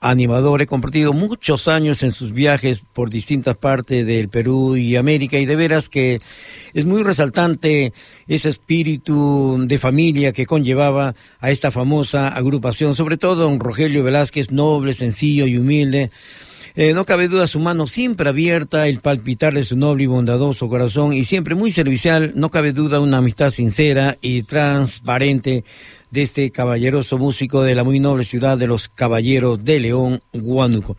animador. 0.01 0.63
He 0.63 0.67
compartido 0.67 1.13
muchos 1.13 1.69
años 1.69 2.03
en 2.03 2.13
sus 2.13 2.33
viajes 2.33 2.85
por 2.93 3.11
distintas 3.11 3.57
partes 3.57 4.07
del 4.07 4.29
Perú 4.29 4.77
y 4.77 4.97
América 4.97 5.39
y 5.39 5.47
de 5.47 5.57
veras 5.57 5.89
que 5.89 6.21
es 6.75 6.85
muy 6.85 7.03
resaltante 7.03 7.93
ese 8.27 8.49
espíritu 8.49 9.57
de 9.61 9.79
familia 9.79 10.33
que 10.33 10.47
conllevaba 10.47 11.15
a 11.41 11.51
esta 11.51 11.71
famosa 11.71 12.29
agrupación, 12.29 12.95
sobre 12.95 13.17
todo 13.17 13.37
don 13.37 13.61
Rogelio 13.61 14.05
Velázquez, 14.05 14.51
noble, 14.51 14.95
sencillo 14.95 15.47
y 15.47 15.57
humilde. 15.57 16.11
Eh, 16.81 16.95
no 16.95 17.05
cabe 17.05 17.27
duda 17.27 17.49
su 17.49 17.59
mano 17.59 17.89
siempre 17.89 18.29
abierta, 18.29 18.87
el 18.87 19.01
palpitar 19.01 19.53
de 19.53 19.65
su 19.65 19.77
noble 19.77 20.05
y 20.05 20.07
bondadoso 20.07 20.69
corazón 20.69 21.13
y 21.13 21.25
siempre 21.25 21.57
muy 21.57 21.73
servicial, 21.73 22.35
no 22.37 22.51
cabe 22.51 22.73
duda 22.73 23.01
una 23.01 23.17
amistad 23.19 23.51
sincera 23.51 24.17
y 24.21 24.45
transparente 24.45 25.65
de 26.11 26.23
este 26.23 26.51
caballeroso 26.51 27.19
músico 27.19 27.63
de 27.63 27.75
la 27.75 27.85
muy 27.85 28.01
noble 28.01 28.25
ciudad 28.25 28.59
de 28.59 28.67
los 28.67 28.89
Caballeros 28.89 29.65
de 29.65 29.81
León, 29.81 30.23
Huánuco. 30.33 30.97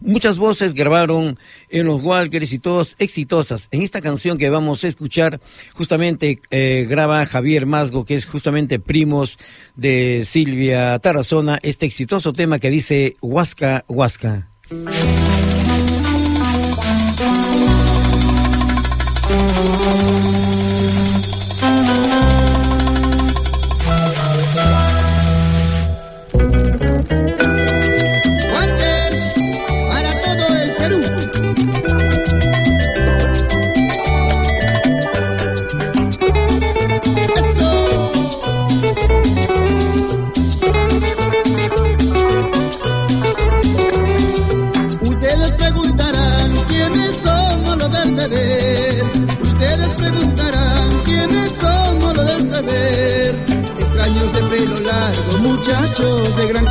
Muchas 0.00 0.38
voces 0.38 0.74
grabaron 0.74 1.38
en 1.68 1.86
los 1.86 2.02
Walkers 2.02 2.52
y 2.52 2.58
todas 2.58 2.96
exitosas. 2.98 3.68
En 3.70 3.82
esta 3.82 4.00
canción 4.00 4.38
que 4.38 4.50
vamos 4.50 4.84
a 4.84 4.88
escuchar, 4.88 5.40
justamente 5.74 6.40
eh, 6.50 6.86
graba 6.88 7.24
Javier 7.26 7.66
Masgo, 7.66 8.04
que 8.04 8.14
es 8.14 8.26
justamente 8.26 8.78
primos 8.78 9.38
de 9.76 10.22
Silvia 10.24 10.98
Tarazona, 10.98 11.58
este 11.62 11.86
exitoso 11.86 12.32
tema 12.32 12.58
que 12.58 12.70
dice 12.70 13.16
Huasca, 13.20 13.84
Huasca. 13.88 14.48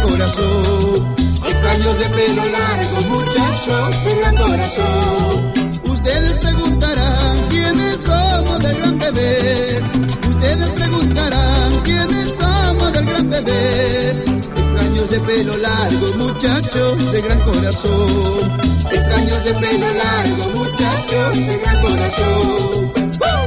Corazón. 0.10 1.16
Extraños 1.48 2.00
de 2.00 2.10
pelo 2.10 2.46
largo, 2.46 3.02
muchachos 3.10 4.04
de 4.06 4.16
gran 4.20 4.36
corazón. 4.36 5.54
Ustedes 5.84 6.34
preguntarán 6.36 7.38
quiénes 7.50 7.98
somos 8.06 8.60
del 8.60 8.78
gran 8.80 8.98
beber. 9.00 9.84
Ustedes 10.30 10.70
preguntarán 10.72 11.72
quiénes 11.84 12.34
somos 12.40 12.94
del 12.94 13.06
gran 13.06 13.30
beber. 13.30 14.24
Extraños 14.28 15.10
de 15.10 15.20
pelo 15.20 15.58
largo, 15.58 16.14
muchachos 16.18 17.12
de 17.12 17.22
gran 17.22 17.42
corazón. 17.42 18.62
Extraños 18.92 19.44
de 19.44 19.54
pelo 19.54 19.88
largo, 19.94 20.44
muchachos 20.60 21.36
de 21.48 21.58
gran 21.58 21.82
corazón. 21.82 23.39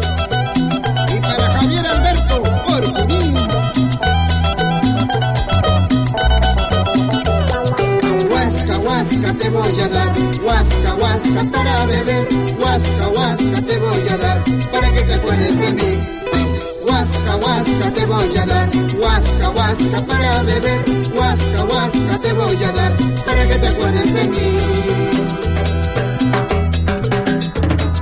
Te 9.35 9.49
voy 9.51 9.81
a 9.81 9.89
dar, 9.89 10.15
huasca, 10.43 10.95
huasca 10.95 11.45
para 11.51 11.85
beber, 11.87 12.29
huasca, 12.59 13.09
huasca 13.09 13.63
te 13.63 13.79
voy 13.79 14.09
a 14.09 14.17
dar, 14.17 14.43
para 14.71 14.93
que 14.93 15.03
te 15.03 15.15
acuerdes 15.15 15.59
de 15.59 15.73
mí. 15.73 16.09
Sí, 16.31 16.47
huasca, 16.87 17.37
huasca 17.37 17.93
te 17.95 18.07
voy 18.07 18.37
a 18.37 18.47
dar, 18.47 18.71
huasca, 18.99 19.51
huasca 19.51 20.07
para 20.07 20.43
beber, 20.43 20.85
huasca, 21.15 21.65
huasca 21.65 22.19
te 22.23 22.33
voy 22.33 22.65
a 22.65 22.73
dar, 22.73 22.97
para 23.25 23.49
que 23.49 23.59
te 23.59 23.69
acuerdes 23.69 24.15
de 24.15 24.29
mí. 24.29 24.59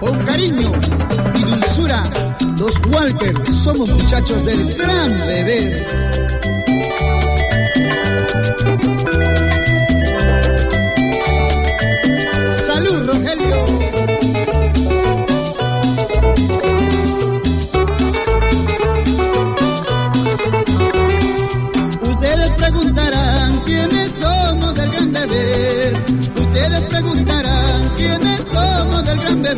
Con 0.00 0.18
cariño 0.24 0.72
y 1.34 1.42
dulzura, 1.44 2.04
los 2.58 2.74
Walker 2.90 3.34
somos 3.52 3.88
muchachos 3.88 4.44
del 4.44 4.74
gran 4.74 5.18
beber. 5.26 6.10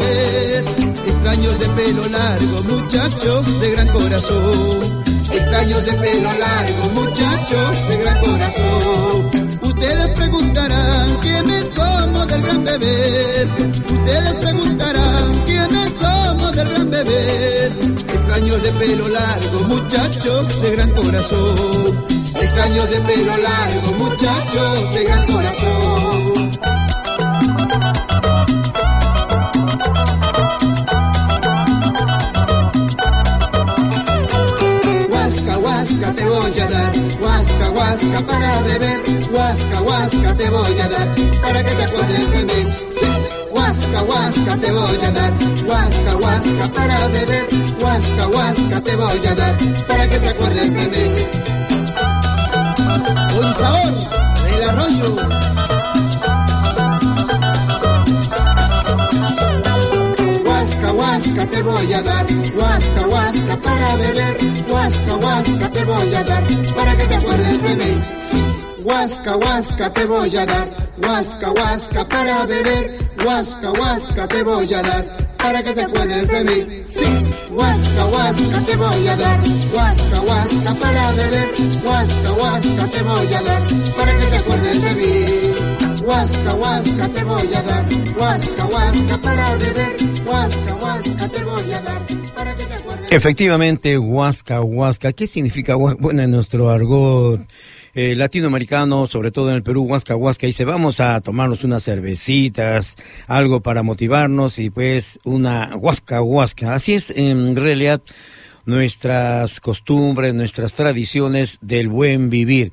Extraños 0.01 1.59
de 1.59 1.69
pelo 1.69 2.09
largo, 2.09 2.63
muchachos 2.63 3.61
de 3.61 3.73
gran 3.73 3.89
corazón. 3.89 5.05
Extraños 5.31 5.85
de 5.85 5.93
pelo 5.93 6.33
largo, 6.33 6.89
muchachos 6.95 7.89
de 7.89 7.97
gran 7.99 8.21
corazón. 8.21 9.31
Ustedes 9.61 10.11
preguntarán 10.13 11.15
quiénes 11.21 11.69
somos 11.75 12.27
del 12.27 12.41
gran 12.41 12.65
beber. 12.65 13.49
Ustedes 13.93 14.35
preguntarán 14.41 15.35
quiénes 15.45 15.93
somos 16.01 16.53
del 16.53 16.69
gran 16.71 16.91
beber. 16.91 17.73
Extraños 18.15 18.63
de 18.63 18.73
pelo 18.73 19.09
largo, 19.09 19.65
muchachos 19.65 20.63
de 20.63 20.71
gran 20.71 20.91
corazón. 20.93 22.07
Extraños 22.41 22.89
de 22.89 23.01
pelo 23.03 23.37
largo, 23.37 23.93
muchachos 23.99 24.95
de 24.95 25.05
gran 25.05 25.27
corazón. 25.27 26.12
Huasca, 38.03 38.27
para 38.27 38.61
beber, 38.61 39.03
huasca, 39.31 39.83
huasca 39.83 40.35
te 40.37 40.51
voy 40.51 40.81
a 40.81 40.89
dar, 40.89 41.09
para 41.41 41.65
que 41.65 41.75
te 41.75 41.85
acuerdes 41.85 42.31
de 42.31 42.45
mí. 42.45 42.77
Sí, 42.85 43.07
huasca, 43.53 44.57
te 44.57 44.73
voy 44.73 44.97
a 45.05 45.11
dar, 45.11 45.33
huasca, 45.67 46.17
huasca 46.17 46.69
para 46.75 47.07
beber, 47.09 47.49
huasca, 47.81 48.29
huasca 48.29 48.81
te 48.81 48.97
voy 48.97 49.27
a 49.27 49.35
dar, 49.35 49.57
para 49.87 50.09
que 50.09 50.19
te 50.19 50.29
acuerdes 50.29 50.75
de 50.75 50.87
mí. 50.87 51.15
Con 53.37 53.55
sabor 53.55 53.95
del 54.45 54.71
arroyo. 54.71 55.62
Te 61.63 61.69
voy 61.69 61.93
a 61.93 62.03
dar, 62.03 62.27
huasca, 62.57 63.07
huasca 63.07 63.57
para 63.57 63.97
beber, 63.97 64.37
huasca, 64.69 65.15
huasca 65.17 65.69
te 65.69 65.85
voy 65.85 66.15
a 66.15 66.25
dar, 66.25 66.45
para 66.75 66.97
que 66.97 67.07
te 67.07 67.15
acuerdes 67.15 67.63
de 67.63 67.77
mí. 67.77 68.05
Sí. 68.17 68.43
Huasca, 68.83 69.37
huasca 69.37 69.91
te 69.93 70.05
voy 70.05 70.37
a 70.37 70.45
dar, 70.45 70.69
huasca, 70.99 71.53
huasca 71.53 72.05
para 72.05 72.47
beber, 72.47 72.99
huasca, 73.25 73.71
huasca 73.71 74.27
te 74.27 74.43
voy 74.43 74.75
a 74.75 74.83
dar, 74.83 75.35
para 75.39 75.63
que 75.63 75.73
te 75.73 75.83
acuerdes 75.83 76.29
de 76.29 76.45
mí. 76.45 76.81
Sí. 76.83 77.07
Huasca, 77.51 78.07
huasca 78.07 78.59
te 78.67 78.77
voy 78.77 79.09
a 79.09 79.17
dar, 79.17 79.41
huasca, 79.73 80.21
huasca 80.21 80.75
para 80.75 81.13
beber, 81.13 81.55
huasca, 81.85 82.33
huasca 82.33 82.87
te 82.91 83.03
voy 83.03 83.35
a 83.35 83.43
dar, 83.43 83.63
para 83.97 84.19
que 84.19 84.27
te 84.27 84.37
acuerdes 84.37 84.83
de 84.83 84.95
mí. 84.95 85.42
Huasca, 86.03 86.55
huasca 86.55 87.09
te 87.09 87.23
voy 87.23 87.55
a 87.55 87.63
dar, 87.63 87.87
huasca, 88.17 88.67
huasca 88.67 89.19
para 89.19 89.57
beber, 89.57 89.97
huasca, 90.27 90.75
huasca 90.75 91.29
te 91.29 91.45
voy 91.45 91.73
a 91.73 91.81
dar, 91.81 92.03
para 92.35 92.57
que 92.57 92.65
te 92.67 92.75
acuerdes 92.75 93.13
Efectivamente, 93.13 93.99
huasca, 93.99 94.63
huasca. 94.63 95.13
¿Qué 95.13 95.29
significa 95.29 95.77
huasca? 95.77 95.99
Bueno, 96.01 96.23
en 96.23 96.33
nuestro 96.33 96.71
argot 96.71 97.41
eh, 97.95 98.17
latinoamericano, 98.17 99.07
sobre 99.07 99.31
todo 99.31 99.51
en 99.51 99.57
el 99.57 99.63
Perú, 99.63 99.83
huasca, 99.83 100.17
huasca, 100.17 100.49
dice, 100.49 100.65
vamos 100.65 100.99
a 100.99 101.21
tomarnos 101.21 101.63
unas 101.63 101.85
cervecitas, 101.85 102.97
algo 103.29 103.61
para 103.61 103.85
motivarnos 103.85 104.59
y 104.59 104.71
pues 104.71 105.21
una 105.25 105.77
huasca, 105.77 106.21
huasca. 106.21 106.75
Así 106.75 106.95
es, 106.95 107.11
en 107.11 107.55
realidad, 107.55 108.03
nuestras 108.65 109.61
costumbres, 109.61 110.35
nuestras 110.35 110.75
tradiciones 110.75 111.59
del 111.61 111.89
buen 111.89 112.29
vivir. 112.29 112.73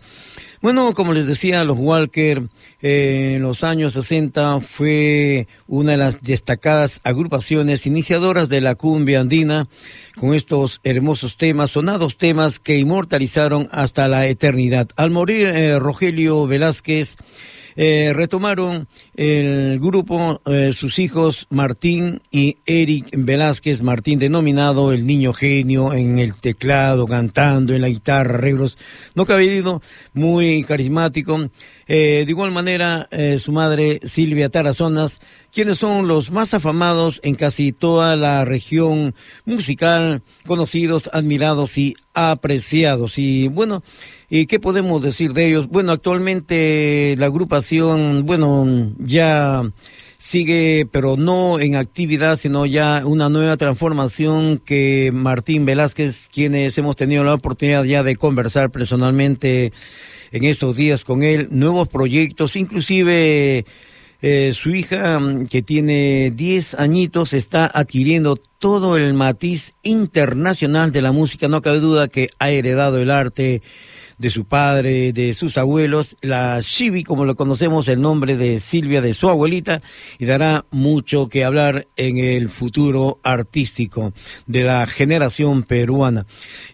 Bueno, 0.62 0.94
como 0.94 1.14
les 1.14 1.26
decía, 1.26 1.64
los 1.64 1.80
Walker 1.80 2.44
eh, 2.82 3.36
en 3.38 3.44
los 3.44 3.64
años 3.64 3.94
60 3.94 4.60
fue 4.60 5.48
una 5.70 5.92
de 5.92 5.98
las 5.98 6.22
destacadas 6.22 7.00
agrupaciones 7.06 7.86
iniciadoras 7.86 8.50
de 8.50 8.60
la 8.60 8.76
cumbia 8.76 9.22
andina 9.22 9.70
con 10.20 10.34
estos 10.34 10.82
hermosos 10.84 11.38
temas, 11.38 11.72
sonados 11.72 12.18
temas 12.18 12.60
que 12.60 12.78
inmortalizaron 12.78 13.70
hasta 13.72 14.10
la 14.10 14.28
eternidad. 14.28 14.90
Al 14.98 15.12
morir 15.12 15.48
eh, 15.48 15.80
Rogelio 15.80 16.46
Velázquez, 16.46 17.16
eh, 17.82 18.12
retomaron 18.14 18.90
el 19.16 19.80
grupo 19.80 20.42
eh, 20.46 20.74
sus 20.76 21.00
hijos 21.00 21.48
Martín 21.50 22.22
y 22.30 22.58
Eric 22.66 23.08
Velázquez, 23.14 23.82
Martín 23.82 24.20
denominado 24.20 24.92
el 24.92 25.08
niño 25.08 25.32
genio 25.32 25.94
en 25.94 26.20
el 26.20 26.36
teclado, 26.36 27.08
cantando, 27.08 27.74
en 27.74 27.80
la 27.80 27.88
guitarra, 27.88 28.36
arreglos, 28.36 28.78
no 29.16 29.26
cabido, 29.26 29.82
muy 30.14 30.66
carismático. 30.66 31.40
Eh, 31.88 32.24
de 32.26 32.30
igual 32.30 32.52
manera, 32.52 33.08
su 33.40 33.54
madre 33.54 34.02
Silvia 34.04 34.50
Tarazonas, 34.50 35.22
quienes 35.52 35.78
son 35.78 36.08
los 36.08 36.32
más 36.32 36.54
afamados 36.54 37.22
en 37.24 37.36
casi 37.36 37.72
toda 37.72 38.18
la 38.18 38.44
región 38.44 39.16
musical, 39.46 40.22
conocidos, 40.46 41.10
admirados 41.14 41.78
y 41.78 41.96
apreciados. 42.14 43.18
Y 43.18 43.48
bueno, 43.48 43.84
¿Y 44.30 44.46
qué 44.46 44.60
podemos 44.60 45.02
decir 45.02 45.34
de 45.34 45.48
ellos? 45.48 45.70
Bueno, 45.70 45.92
actualmente 45.92 47.16
la 47.18 47.26
agrupación, 47.26 48.28
bueno, 48.28 48.92
ya 49.00 49.64
sigue, 50.20 50.88
pero 50.92 51.18
no 51.18 51.60
en 51.60 51.76
actividad, 51.76 52.38
sino 52.38 52.68
ya 52.68 53.04
una 53.06 53.30
nueva 53.30 53.58
transformación 53.58 54.62
que 54.64 55.10
Martín 55.12 55.66
Velázquez, 55.66 56.30
quienes 56.32 56.78
hemos 56.78 56.96
tenido 56.96 57.24
la 57.24 57.34
oportunidad 57.34 57.86
ya 57.86 58.04
de 58.04 58.18
conversar 58.18 58.70
personalmente 58.70 59.74
en 60.32 60.44
estos 60.44 60.76
días 60.76 61.04
con 61.04 61.24
él, 61.24 61.48
nuevos 61.50 61.88
proyectos, 61.88 62.56
inclusive 62.56 63.66
eh, 64.22 64.52
su 64.54 64.76
hija, 64.76 65.20
que 65.50 65.64
tiene 65.64 66.32
10 66.36 66.76
añitos, 66.76 67.34
está 67.34 67.66
adquiriendo 67.66 68.36
todo 68.36 68.96
el 68.96 69.14
matiz 69.14 69.74
internacional 69.82 70.92
de 70.92 71.02
la 71.02 71.14
música. 71.14 71.48
No 71.48 71.62
cabe 71.62 71.80
duda 71.80 72.10
que 72.10 72.30
ha 72.38 72.52
heredado 72.52 73.00
el 73.00 73.10
arte 73.10 73.64
de 74.20 74.30
su 74.30 74.46
padre, 74.46 75.14
de 75.14 75.34
sus 75.34 75.58
abuelos, 75.58 76.18
la 76.22 76.60
Shivi, 76.62 77.04
como 77.04 77.26
lo 77.26 77.36
conocemos, 77.36 77.88
el 77.88 78.02
nombre 78.02 78.38
de 78.38 78.60
Silvia, 78.60 79.02
de 79.02 79.14
su 79.14 79.30
abuelita, 79.30 79.82
y 80.20 80.26
dará 80.26 80.66
mucho 80.72 81.30
que 81.30 81.46
hablar 81.46 81.88
en 81.96 82.18
el 82.18 82.50
futuro 82.50 83.18
artístico 83.24 84.14
de 84.46 84.64
la 84.64 84.86
generación 84.88 85.64
peruana. 85.64 86.26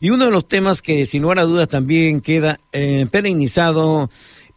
Y 0.02 0.10
uno 0.10 0.26
de 0.26 0.32
los 0.32 0.48
temas 0.48 0.82
que 0.82 1.06
sin 1.06 1.22
lugar 1.22 1.40
a 1.40 1.44
dudas 1.44 1.70
también 1.70 2.20
queda 2.20 2.60
eh, 2.74 3.06
perennizado 3.12 4.10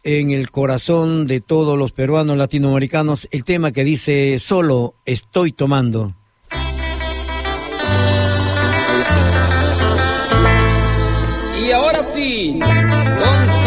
en 0.03 0.31
el 0.31 0.49
corazón 0.49 1.27
de 1.27 1.41
todos 1.41 1.77
los 1.77 1.91
peruanos 1.91 2.37
latinoamericanos, 2.37 3.27
el 3.31 3.43
tema 3.43 3.71
que 3.71 3.83
dice, 3.83 4.39
solo 4.39 4.95
estoy 5.05 5.51
tomando. 5.51 6.13
Y 12.19 12.59
ahora 12.59 12.59
sí, 12.59 12.59
con 12.59 13.58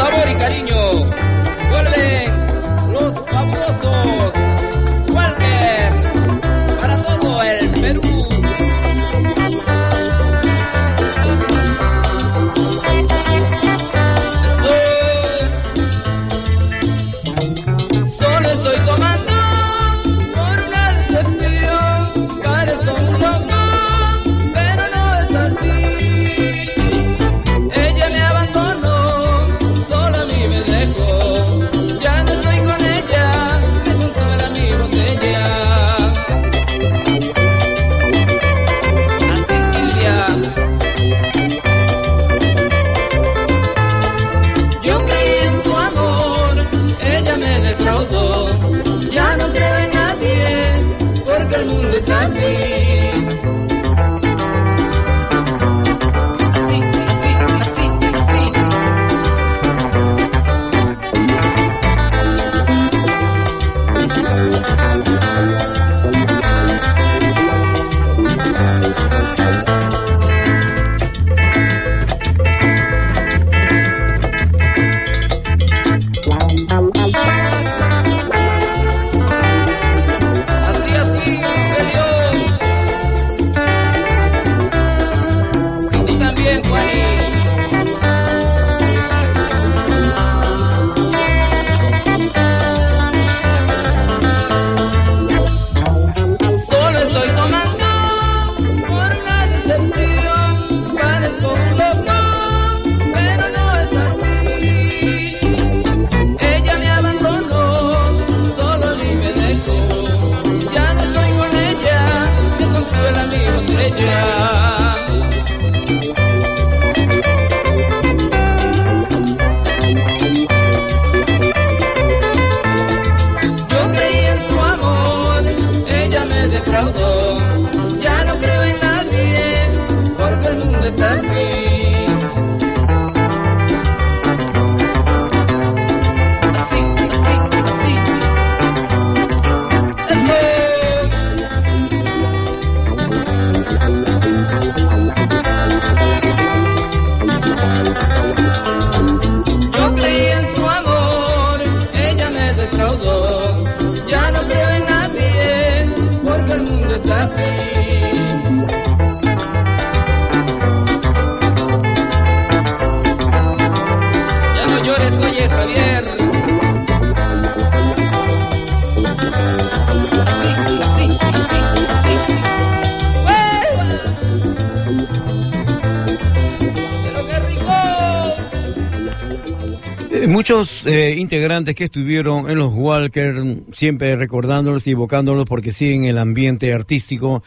Muchos 180.42 180.87
eh, 180.87 181.14
integrantes 181.18 181.76
que 181.76 181.85
estuvieron 181.85 182.50
en 182.50 182.59
los 182.59 182.72
Walker, 182.74 183.37
siempre 183.72 184.16
recordándolos 184.16 184.85
y 184.88 184.90
evocándolos 184.90 185.46
porque 185.46 185.70
siguen 185.70 186.02
el 186.02 186.18
ambiente 186.18 186.72
artístico. 186.72 187.44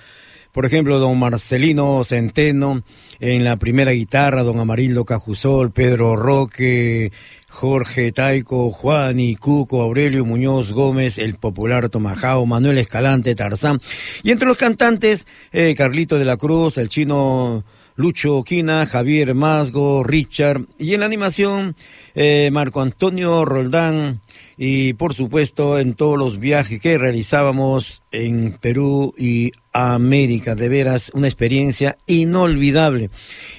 Por 0.54 0.66
ejemplo, 0.66 0.98
don 0.98 1.20
Marcelino 1.20 2.06
Centeno 2.06 2.84
en 3.20 3.44
la 3.44 3.58
primera 3.58 3.92
guitarra, 3.92 4.44
don 4.44 4.62
Amarildo 4.62 5.04
Cajusol, 5.04 5.72
Pedro 5.72 6.16
Roque, 6.16 7.12
Jorge 7.50 8.14
Taico, 8.14 8.72
Juan 8.72 9.20
y 9.20 9.36
Cuco, 9.36 9.82
Aurelio 9.82 10.24
Muñoz 10.24 10.72
Gómez, 10.72 11.18
el 11.18 11.36
popular 11.36 11.90
Tomajao, 11.90 12.46
Manuel 12.46 12.78
Escalante, 12.78 13.36
Tarzán. 13.36 13.82
Y 14.24 14.32
entre 14.32 14.48
los 14.48 14.56
cantantes, 14.56 15.28
eh, 15.52 15.76
Carlito 15.76 16.18
de 16.18 16.24
la 16.24 16.38
Cruz, 16.38 16.78
el 16.78 16.88
chino 16.88 17.66
Lucho 17.96 18.44
Quina, 18.44 18.86
Javier 18.86 19.34
Masgo, 19.34 20.04
Richard. 20.04 20.66
Y 20.78 20.94
en 20.94 21.00
la 21.00 21.06
animación, 21.06 21.76
eh, 22.14 22.50
Marco 22.52 22.82
Antonio 22.82 23.46
Roldán. 23.46 24.20
Y 24.58 24.94
por 24.94 25.14
supuesto, 25.14 25.80
en 25.80 25.94
todos 25.94 26.18
los 26.18 26.40
viajes 26.40 26.80
que 26.80 26.98
realizábamos 26.98 28.02
en 28.12 28.58
Perú 28.60 29.14
y 29.18 29.52
América. 29.72 30.56
De 30.56 30.70
veras, 30.70 31.12
una 31.14 31.28
experiencia 31.28 31.98
inolvidable. 32.06 33.10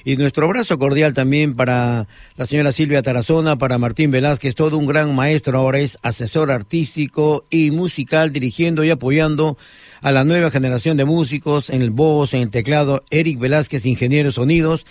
Y 0.05 0.17
nuestro 0.17 0.45
abrazo 0.45 0.79
cordial 0.79 1.13
también 1.13 1.55
para 1.55 2.07
la 2.35 2.45
señora 2.45 2.71
Silvia 2.71 3.03
Tarazona, 3.03 3.57
para 3.57 3.77
Martín 3.77 4.09
Velázquez, 4.11 4.55
todo 4.55 4.77
un 4.77 4.87
gran 4.87 5.13
maestro, 5.15 5.57
ahora 5.57 5.79
es 5.79 5.97
asesor 6.01 6.51
artístico 6.51 7.45
y 7.49 7.71
musical, 7.71 8.31
dirigiendo 8.31 8.83
y 8.83 8.89
apoyando 8.89 9.57
a 10.01 10.11
la 10.11 10.23
nueva 10.23 10.51
generación 10.51 10.97
de 10.97 11.05
músicos 11.05 11.69
en 11.69 11.81
el 11.81 11.91
voz, 11.91 12.33
en 12.33 12.41
el 12.41 12.49
teclado, 12.49 13.03
Eric 13.09 13.39
Velázquez, 13.39 13.85
ingeniero 13.85 14.31
sonidos 14.31 14.85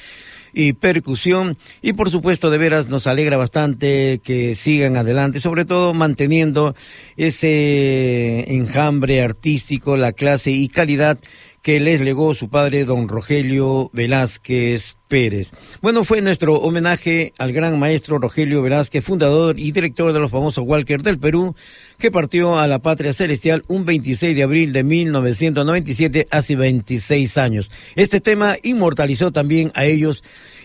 y 0.53 0.73
percusión. 0.73 1.57
Y 1.83 1.93
por 1.93 2.11
supuesto, 2.11 2.51
de 2.51 2.59
veras 2.59 2.89
nos 2.89 3.07
alegra 3.07 3.37
bastante 3.37 4.21
que 4.25 4.55
sigan 4.55 4.97
adelante, 4.97 5.39
sobre 5.39 5.65
todo 5.65 5.95
manteniendo 5.95 6.75
ese 7.17 8.53
enjambre 8.55 9.23
artístico, 9.23 9.97
la 9.97 10.13
clase 10.13 10.51
y 10.51 10.69
calidad 10.69 11.19
que 11.67 11.81
les 11.81 12.01
legó 12.01 12.33
su 12.37 12.49
padre, 12.49 12.85
don 12.85 13.09
Rogelio 13.09 13.91
Velázquez 13.93 14.95
Pérez. 15.09 15.51
Bueno, 15.83 16.05
fue 16.05 16.21
nuestro 16.23 16.55
homenaje 16.61 17.33
al 17.39 17.53
gran 17.53 17.77
maestro 17.77 18.21
Rogelio 18.21 18.63
Velázquez, 18.63 19.05
fundador 19.05 19.59
y 19.59 19.73
director 19.73 20.13
de 20.13 20.21
los 20.21 20.31
famosos 20.31 20.65
Walker 20.65 21.03
del 21.03 21.19
Perú, 21.19 21.57
que 21.99 22.13
partió 22.13 22.61
a 22.61 22.69
la 22.69 22.79
patria 22.79 23.13
celestial 23.13 23.65
un 23.67 23.85
26 23.85 24.37
de 24.37 24.45
abril 24.45 24.73
de 24.73 24.85
1997, 24.85 26.29
hace 26.31 26.55
26 26.55 27.37
años. 27.37 27.73
Este 27.97 28.21
tema 28.21 28.55
inmortalizó 28.63 29.33
también 29.33 29.73
a 29.75 29.87
ellos 29.87 30.23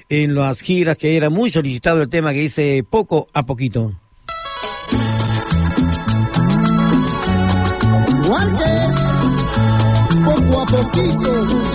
en 0.08 0.36
las 0.36 0.62
giras, 0.62 1.00
que 1.00 1.18
era 1.18 1.32
muy 1.32 1.50
solicitado 1.50 2.04
el 2.04 2.10
tema 2.10 2.32
que 2.32 2.42
dice 2.42 2.86
poco 2.88 3.28
a 3.34 3.44
poquito. 3.44 3.92
Walker, 8.30 8.81
poquito, 10.72 11.32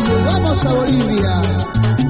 nos 0.09 0.25
vamos 0.25 0.67
a 0.67 0.73
Bolivia. 0.73 2.06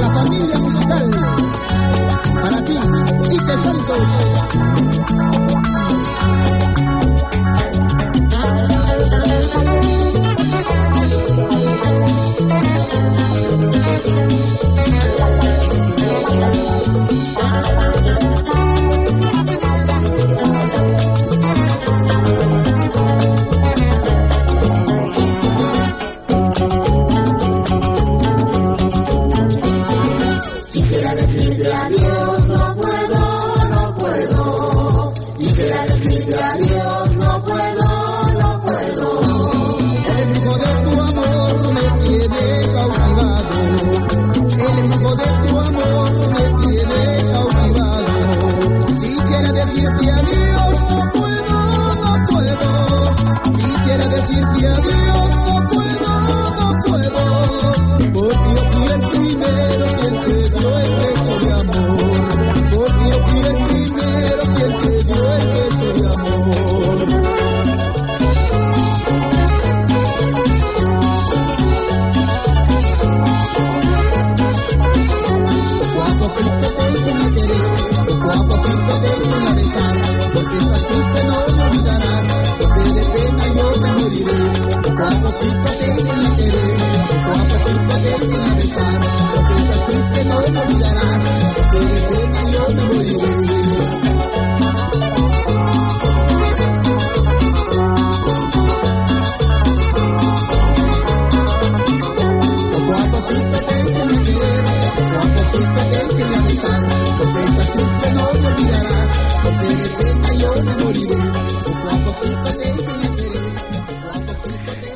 La 0.00 0.10
familia 0.10 0.58
musical, 0.58 1.10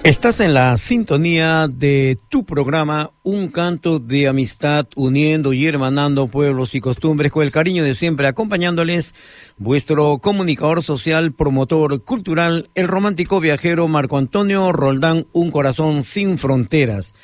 Estás 0.04 0.40
en 0.40 0.52
la 0.52 0.76
sintonía 0.78 1.68
de 1.68 2.18
tu 2.28 2.44
programa 2.44 3.12
Un 3.22 3.46
canto 3.46 4.00
de 4.00 4.26
amistad 4.26 4.84
uniendo 4.96 5.52
y 5.52 5.64
hermanando 5.64 6.26
pueblos 6.26 6.74
y 6.74 6.80
costumbres 6.80 7.30
con 7.30 7.44
el 7.44 7.52
cariño 7.52 7.84
de 7.84 7.94
siempre 7.94 8.26
acompañándoles 8.26 9.14
vuestro 9.58 10.18
comunicador 10.18 10.82
social, 10.82 11.30
promotor 11.30 12.02
cultural, 12.02 12.68
el 12.74 12.88
romántico 12.88 13.38
viajero 13.38 13.86
Marco 13.86 14.18
Antonio 14.18 14.72
Roldán, 14.72 15.26
un 15.32 15.52
corazón 15.52 16.02
sin 16.02 16.36
fronteras. 16.36 17.14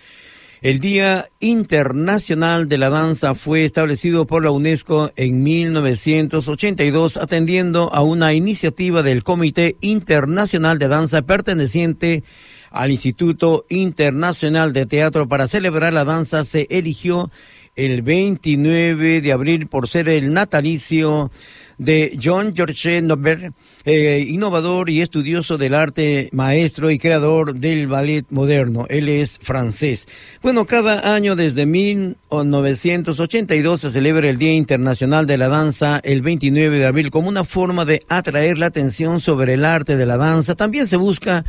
El 0.61 0.79
Día 0.79 1.29
Internacional 1.41 2.69
de 2.69 2.79
la 2.79 2.91
Danza 2.91 3.35
fue 3.35 3.65
establecido 3.65 4.27
por 4.27 4.45
la 4.45 4.53
UNESCO 4.53 5.11
en 5.17 5.43
1982 5.43 7.17
atendiendo 7.17 7.93
a 7.93 8.03
una 8.03 8.35
iniciativa 8.35 9.03
del 9.03 9.25
Comité 9.25 9.77
Internacional 9.81 10.79
de 10.79 10.89
Danza 10.89 11.23
perteneciente 11.23 12.23
al 12.71 12.91
Instituto 12.91 13.65
Internacional 13.69 14.73
de 14.73 14.87
Teatro 14.87 15.29
para 15.29 15.49
celebrar 15.49 15.93
la 15.93 16.05
danza 16.05 16.45
se 16.45 16.67
eligió 16.71 17.31
el 17.77 18.03
29 18.03 19.21
de 19.21 19.33
abril 19.33 19.69
por 19.69 19.89
ser 19.89 20.09
el 20.09 20.33
natalicio 20.33 21.31
de 21.79 22.19
John 22.21 22.53
George 22.57 23.01
Nobel, 23.03 23.53
eh, 23.85 24.27
innovador 24.29 24.91
y 24.91 25.01
estudioso 25.01 25.57
del 25.57 25.75
arte, 25.75 26.29
maestro 26.33 26.91
y 26.91 26.99
creador 26.99 27.55
del 27.55 27.87
ballet 27.87 28.27
moderno. 28.31 28.87
Él 28.91 29.09
es 29.09 29.39
francés. 29.41 30.09
Bueno, 30.43 30.67
cada 30.67 31.15
año 31.15 31.37
desde 31.37 31.67
1982 31.67 33.81
se 33.81 33.93
celebra 33.93 34.29
el 34.29 34.39
Día 34.39 34.55
Internacional 34.55 35.29
de 35.29 35.39
la 35.39 35.47
Danza 35.49 36.01
el 36.03 36.21
29 36.21 36.79
de 36.79 36.87
abril 36.87 37.11
como 37.11 37.29
una 37.29 37.45
forma 37.45 37.85
de 37.85 38.03
atraer 38.09 38.59
la 38.59 38.67
atención 38.67 39.21
sobre 39.21 39.55
el 39.55 39.65
arte 39.65 39.97
de 39.97 40.07
la 40.07 40.17
danza. 40.17 40.57
También 40.57 40.89
se 40.89 40.97
busca 40.97 41.45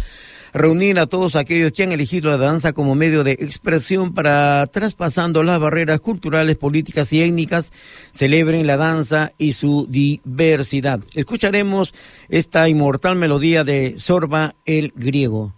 reunir 0.53 0.99
a 0.99 1.07
todos 1.07 1.35
aquellos 1.35 1.71
que 1.71 1.83
han 1.83 1.91
elegido 1.91 2.29
la 2.29 2.37
danza 2.37 2.73
como 2.73 2.95
medio 2.95 3.23
de 3.23 3.33
expresión 3.33 4.13
para, 4.13 4.65
traspasando 4.67 5.43
las 5.43 5.59
barreras 5.59 6.01
culturales, 6.01 6.57
políticas 6.57 7.11
y 7.13 7.21
étnicas, 7.21 7.71
celebren 8.11 8.67
la 8.67 8.77
danza 8.77 9.31
y 9.37 9.53
su 9.53 9.87
diversidad. 9.89 10.99
Escucharemos 11.13 11.93
esta 12.29 12.69
inmortal 12.69 13.15
melodía 13.15 13.63
de 13.63 13.99
Sorba 13.99 14.55
el 14.65 14.93
griego. 14.95 15.53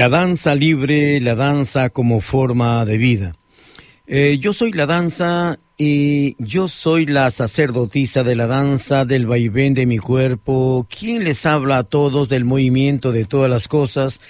La 0.00 0.08
danza 0.08 0.54
libre, 0.54 1.20
la 1.20 1.34
danza 1.34 1.90
como 1.90 2.22
forma 2.22 2.86
de 2.86 2.96
vida. 2.96 3.36
Eh, 4.06 4.38
yo 4.40 4.54
soy 4.54 4.72
la 4.72 4.86
danza 4.86 5.58
y 5.76 6.42
yo 6.42 6.68
soy 6.68 7.04
la 7.04 7.30
sacerdotisa 7.30 8.24
de 8.24 8.34
la 8.34 8.46
danza, 8.46 9.04
del 9.04 9.26
vaivén 9.26 9.74
de 9.74 9.84
mi 9.84 9.98
cuerpo, 9.98 10.86
quien 10.88 11.24
les 11.24 11.44
habla 11.44 11.76
a 11.76 11.84
todos 11.84 12.30
del 12.30 12.46
movimiento 12.46 13.12
de 13.12 13.26
todas 13.26 13.50
las 13.50 13.68
cosas. 13.68 14.22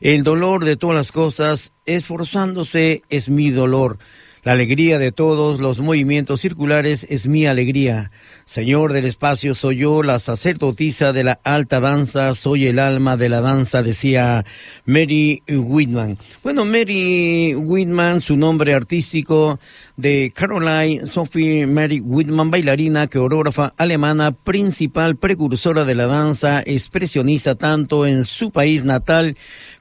El 0.00 0.22
dolor 0.22 0.64
de 0.64 0.76
todas 0.76 0.94
las 0.94 1.10
cosas, 1.10 1.72
esforzándose 1.84 3.02
es 3.10 3.28
mi 3.28 3.50
dolor. 3.50 3.98
La 4.44 4.52
alegría 4.52 4.98
de 4.98 5.12
todos 5.12 5.60
los 5.60 5.78
movimientos 5.80 6.40
circulares 6.40 7.06
es 7.10 7.26
mi 7.26 7.46
alegría. 7.46 8.10
Señor 8.44 8.92
del 8.92 9.04
espacio, 9.04 9.54
soy 9.54 9.78
yo, 9.78 10.02
la 10.02 10.18
sacerdotisa 10.18 11.12
de 11.12 11.24
la 11.24 11.40
alta 11.44 11.80
danza, 11.80 12.34
soy 12.34 12.66
el 12.66 12.78
alma 12.78 13.16
de 13.16 13.28
la 13.28 13.40
danza, 13.40 13.82
decía 13.82 14.46
Mary 14.86 15.42
Whitman. 15.48 16.18
Bueno, 16.42 16.64
Mary 16.64 17.54
Whitman, 17.54 18.20
su 18.20 18.36
nombre 18.36 18.74
artístico 18.74 19.58
de 19.96 20.32
Caroline 20.34 21.06
Sophie 21.06 21.66
Mary 21.66 22.00
Whitman, 22.00 22.50
bailarina, 22.50 23.08
coreógrafa 23.08 23.74
alemana, 23.76 24.30
principal 24.32 25.16
precursora 25.16 25.84
de 25.84 25.96
la 25.96 26.06
danza 26.06 26.62
expresionista 26.64 27.56
tanto 27.56 28.06
en 28.06 28.24
su 28.24 28.50
país 28.50 28.84
natal 28.84 29.36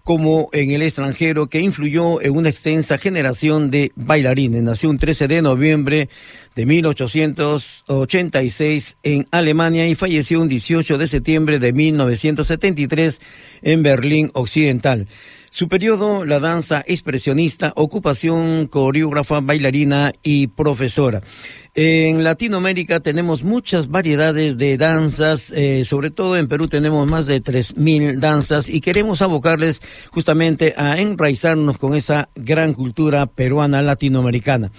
como 0.07 0.49
en 0.53 0.71
el 0.71 0.81
extranjero, 0.83 1.47
que 1.47 1.59
influyó 1.59 2.21
en 2.21 2.31
una 2.31 2.47
extensa 2.47 2.97
generación 2.97 3.69
de 3.69 3.91
bailarines. 3.97 4.63
Nació 4.63 4.89
un 4.89 4.99
13 4.99 5.27
de 5.27 5.41
noviembre 5.41 6.07
de 6.55 6.65
1886 6.65 8.95
en 9.03 9.27
Alemania 9.31 9.85
y 9.85 9.95
falleció 9.95 10.39
un 10.39 10.47
18 10.47 10.97
de 10.97 11.09
septiembre 11.09 11.59
de 11.59 11.73
1973 11.73 13.19
en 13.63 13.83
Berlín 13.83 14.31
Occidental. 14.33 15.07
Su 15.49 15.67
periodo, 15.67 16.25
la 16.25 16.39
danza 16.39 16.83
expresionista, 16.85 17.73
ocupación, 17.75 18.67
coreógrafa, 18.67 19.39
bailarina 19.39 20.13
y 20.23 20.47
profesora. 20.47 21.21
En 21.79 22.23
Latinoamérica 22.23 23.01
tenemos 23.01 23.43
muchas 23.43 23.87
variedades 23.87 24.57
de 24.57 24.77
danzas, 24.77 25.53
eh, 25.55 25.85
sobre 25.85 26.09
todo 26.09 26.35
en 26.35 26.47
Perú 26.47 26.67
tenemos 26.67 27.07
más 27.07 27.27
de 27.27 27.39
3.000 27.39 28.19
danzas 28.19 28.67
y 28.67 28.81
queremos 28.81 29.21
abocarles 29.21 29.83
justamente 30.09 30.73
a 30.75 30.99
enraizarnos 30.99 31.77
con 31.77 31.93
esa 31.93 32.29
gran 32.35 32.73
cultura 32.73 33.27
peruana 33.27 33.83
latinoamericana. 33.83 34.71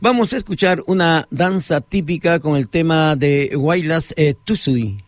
Vamos 0.00 0.32
a 0.32 0.36
escuchar 0.36 0.84
una 0.86 1.26
danza 1.32 1.80
típica 1.80 2.38
con 2.38 2.54
el 2.56 2.68
tema 2.68 3.16
de 3.16 3.50
Guaylas 3.56 4.14
eh, 4.16 4.34
Tusui. 4.44 5.02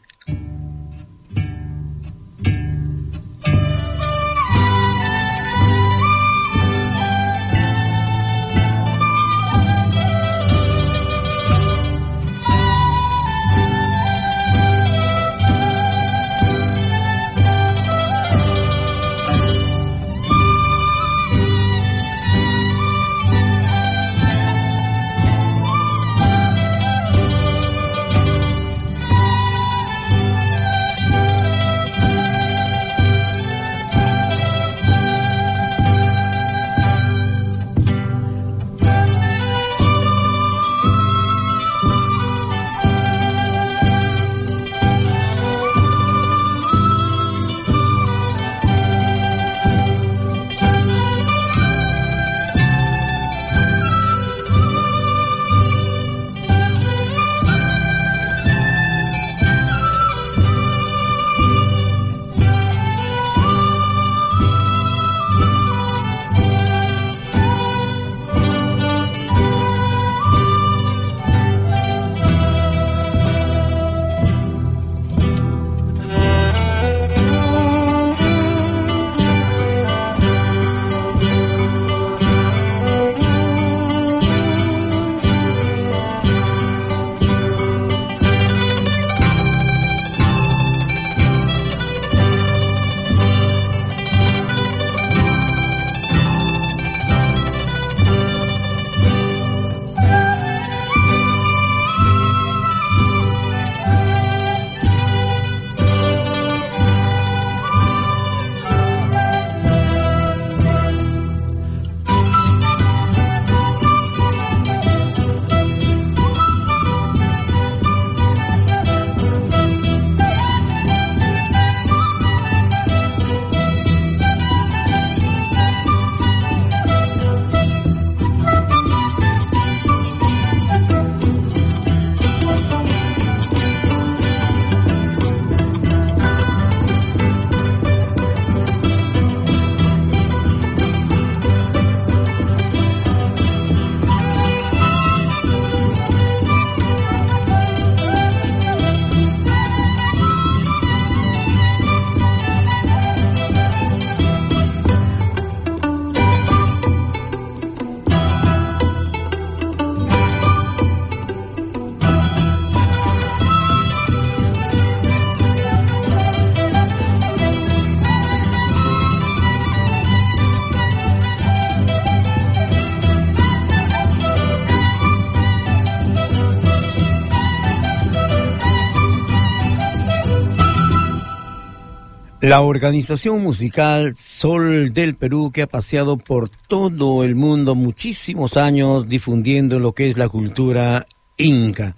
La 182.47 182.61
organización 182.61 183.43
musical 183.43 184.15
Sol 184.15 184.95
del 184.95 185.17
Perú 185.17 185.51
que 185.53 185.63
ha 185.63 185.67
paseado 185.67 186.17
por 186.17 186.49
todo 186.49 187.25
el 187.25 187.35
mundo 187.35 187.75
muchísimos 187.75 188.57
años 188.57 189.09
difundiendo 189.09 189.81
lo 189.81 189.95
que 189.95 190.09
es 190.09 190.17
la 190.17 190.29
cultura 190.29 191.09
inca. 191.39 191.97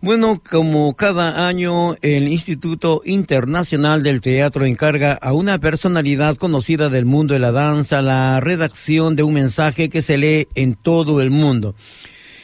Bueno, 0.00 0.40
como 0.48 0.94
cada 0.94 1.48
año 1.48 1.96
el 2.02 2.28
Instituto 2.28 3.02
Internacional 3.04 4.04
del 4.04 4.20
Teatro 4.20 4.64
encarga 4.64 5.14
a 5.14 5.32
una 5.32 5.58
personalidad 5.58 6.36
conocida 6.36 6.88
del 6.88 7.04
mundo 7.04 7.34
de 7.34 7.40
la 7.40 7.50
danza 7.50 8.00
la 8.00 8.38
redacción 8.38 9.16
de 9.16 9.24
un 9.24 9.34
mensaje 9.34 9.88
que 9.88 10.02
se 10.02 10.18
lee 10.18 10.46
en 10.54 10.76
todo 10.76 11.20
el 11.20 11.30
mundo. 11.30 11.74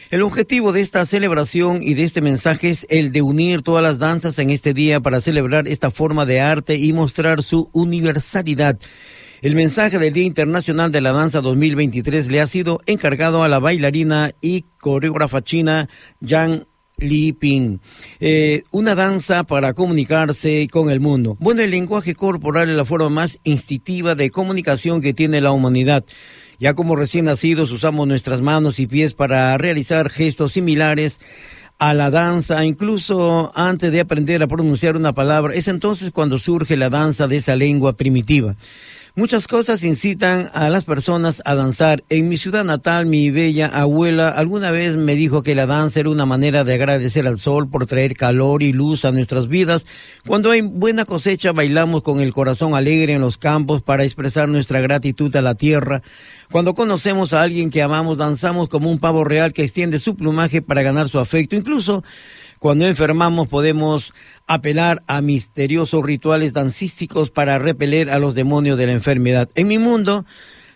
El 0.09 0.21
objetivo 0.21 0.71
de 0.71 0.79
esta 0.79 1.05
celebración 1.05 1.83
y 1.83 1.93
de 1.93 2.03
este 2.03 2.21
mensaje 2.21 2.69
es 2.69 2.87
el 2.89 3.11
de 3.11 3.21
unir 3.21 3.61
todas 3.61 3.83
las 3.83 3.99
danzas 3.99 4.39
en 4.39 4.51
este 4.51 4.73
día 4.73 5.01
para 5.01 5.19
celebrar 5.19 5.67
esta 5.67 5.91
forma 5.91 6.25
de 6.25 6.39
arte 6.39 6.77
y 6.77 6.93
mostrar 6.93 7.43
su 7.43 7.69
universalidad. 7.73 8.79
El 9.41 9.55
mensaje 9.55 9.99
del 9.99 10.13
Día 10.13 10.23
Internacional 10.23 10.93
de 10.93 11.01
la 11.01 11.11
Danza 11.11 11.41
2023 11.41 12.29
le 12.29 12.39
ha 12.39 12.47
sido 12.47 12.79
encargado 12.85 13.43
a 13.43 13.49
la 13.49 13.59
bailarina 13.59 14.31
y 14.39 14.63
coreógrafa 14.79 15.41
china 15.41 15.89
Yang 16.21 16.63
Li 16.99 17.33
Ping. 17.33 17.79
Eh, 18.21 18.63
una 18.71 18.95
danza 18.95 19.43
para 19.43 19.73
comunicarse 19.73 20.69
con 20.71 20.89
el 20.89 21.01
mundo. 21.01 21.35
Bueno, 21.39 21.61
el 21.61 21.71
lenguaje 21.71 22.15
corporal 22.15 22.69
es 22.69 22.77
la 22.77 22.85
forma 22.85 23.09
más 23.09 23.39
instintiva 23.43 24.15
de 24.15 24.29
comunicación 24.29 25.01
que 25.01 25.13
tiene 25.13 25.41
la 25.41 25.51
humanidad 25.51 26.05
Ya 26.59 26.73
como 26.73 26.95
recién 26.95 27.25
nacidos 27.25 27.71
usamos 27.71 28.07
nuestras 28.07 28.41
manos 28.41 28.79
y 28.79 28.87
pies 28.87 29.13
para 29.13 29.55
realizar 29.57 30.09
gestos 30.09 30.53
similares 30.53 31.19
a 31.77 31.93
la 31.93 32.09
danza, 32.09 32.65
incluso 32.65 33.51
antes 33.53 33.91
de 33.91 33.99
aprender 33.99 34.41
a 34.41 34.47
pronunciar 34.47 34.95
una 34.95 35.13
palabra. 35.13 35.53
Es 35.53 35.67
entonces 35.67 36.11
cuando 36.11 36.39
surge 36.39 36.75
la 36.75 36.89
danza 36.89 37.27
de 37.27 37.37
esa 37.37 37.55
lengua 37.55 37.93
primitiva. 37.93 38.55
Muchas 39.17 39.47
cosas 39.47 39.83
incitan 39.83 40.51
a 40.53 40.69
las 40.69 40.85
personas 40.85 41.41
a 41.43 41.55
danzar. 41.55 42.03
En 42.07 42.29
mi 42.29 42.37
ciudad 42.37 42.63
natal, 42.63 43.07
mi 43.07 43.31
bella 43.31 43.65
abuela 43.65 44.29
alguna 44.29 44.69
vez 44.69 44.95
me 44.95 45.15
dijo 45.15 45.41
que 45.41 45.55
la 45.55 45.65
danza 45.65 46.01
era 46.01 46.11
una 46.11 46.27
manera 46.27 46.63
de 46.63 46.75
agradecer 46.75 47.25
al 47.25 47.39
sol 47.39 47.67
por 47.67 47.87
traer 47.87 48.15
calor 48.15 48.61
y 48.61 48.73
luz 48.73 49.05
a 49.05 49.11
nuestras 49.11 49.47
vidas. 49.47 49.87
Cuando 50.27 50.51
hay 50.51 50.61
buena 50.61 51.03
cosecha, 51.05 51.51
bailamos 51.51 52.03
con 52.03 52.19
el 52.19 52.31
corazón 52.31 52.75
alegre 52.75 53.13
en 53.13 53.21
los 53.21 53.39
campos 53.39 53.81
para 53.81 54.03
expresar 54.03 54.49
nuestra 54.49 54.81
gratitud 54.81 55.35
a 55.35 55.41
la 55.41 55.55
tierra. 55.55 56.03
Cuando 56.51 56.75
conocemos 56.75 57.33
a 57.33 57.41
alguien 57.41 57.71
que 57.71 57.81
amamos, 57.81 58.19
danzamos 58.19 58.69
como 58.69 58.91
un 58.91 58.99
pavo 58.99 59.23
real 59.23 59.51
que 59.51 59.63
extiende 59.63 59.97
su 59.97 60.15
plumaje 60.15 60.61
para 60.61 60.83
ganar 60.83 61.09
su 61.09 61.17
afecto. 61.17 61.55
Incluso 61.55 62.03
cuando 62.59 62.87
enfermamos 62.87 63.47
podemos 63.47 64.13
apelar 64.47 65.03
a 65.07 65.21
misteriosos 65.21 66.03
rituales 66.03 66.53
dancísticos 66.53 67.31
para 67.31 67.59
repeler 67.59 68.09
a 68.09 68.19
los 68.19 68.35
demonios 68.35 68.77
de 68.77 68.87
la 68.87 68.93
enfermedad. 68.93 69.49
En 69.55 69.67
mi 69.67 69.77
mundo, 69.77 70.25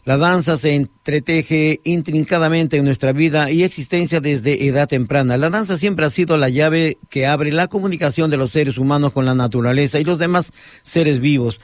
la 0.03 0.17
danza 0.17 0.57
se 0.57 0.73
entreteje 0.73 1.79
intrincadamente 1.83 2.77
en 2.77 2.85
nuestra 2.85 3.11
vida 3.11 3.51
y 3.51 3.63
existencia 3.63 4.19
desde 4.19 4.65
edad 4.65 4.87
temprana. 4.87 5.37
La 5.37 5.51
danza 5.51 5.77
siempre 5.77 6.05
ha 6.05 6.09
sido 6.09 6.37
la 6.37 6.49
llave 6.49 6.97
que 7.09 7.27
abre 7.27 7.51
la 7.51 7.67
comunicación 7.67 8.31
de 8.31 8.37
los 8.37 8.51
seres 8.51 8.79
humanos 8.79 9.13
con 9.13 9.25
la 9.25 9.35
naturaleza 9.35 9.99
y 9.99 10.03
los 10.03 10.17
demás 10.17 10.53
seres 10.81 11.19
vivos. 11.19 11.61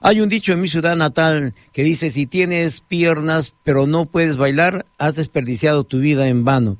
Hay 0.00 0.20
un 0.20 0.28
dicho 0.28 0.52
en 0.52 0.60
mi 0.60 0.68
ciudad 0.68 0.96
natal 0.96 1.54
que 1.72 1.82
dice, 1.82 2.10
si 2.10 2.26
tienes 2.26 2.80
piernas 2.80 3.52
pero 3.64 3.86
no 3.86 4.06
puedes 4.06 4.36
bailar, 4.36 4.84
has 4.98 5.16
desperdiciado 5.16 5.84
tu 5.84 5.98
vida 5.98 6.28
en 6.28 6.44
vano. 6.44 6.76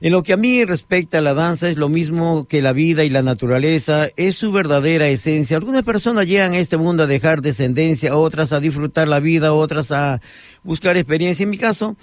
En 0.00 0.12
lo 0.12 0.22
que 0.22 0.32
a 0.32 0.36
mí 0.36 0.64
respecta 0.64 1.18
a 1.18 1.20
la 1.20 1.34
danza 1.34 1.68
es 1.68 1.76
lo 1.76 1.88
mismo 1.88 2.46
que 2.48 2.62
la 2.62 2.72
vida 2.72 3.04
y 3.04 3.10
la 3.10 3.22
naturaleza, 3.22 4.08
es 4.16 4.36
su 4.36 4.50
verdadera 4.50 5.08
esencia. 5.08 5.56
Algunas 5.56 5.82
personas 5.82 6.26
llegan 6.26 6.52
a 6.52 6.58
este 6.58 6.76
mundo 6.78 7.02
a 7.02 7.06
dejar 7.06 7.42
descendencia, 7.42 8.16
otras 8.16 8.52
a 8.52 8.60
disfrutar 8.60 9.08
la 9.08 9.20
vida, 9.20 9.52
otras 9.52 9.90
a 9.92 10.20
buscar 10.62 10.96
experiencia. 10.96 11.44
En 11.44 11.50
mi 11.50 11.58
caso, 11.58 11.96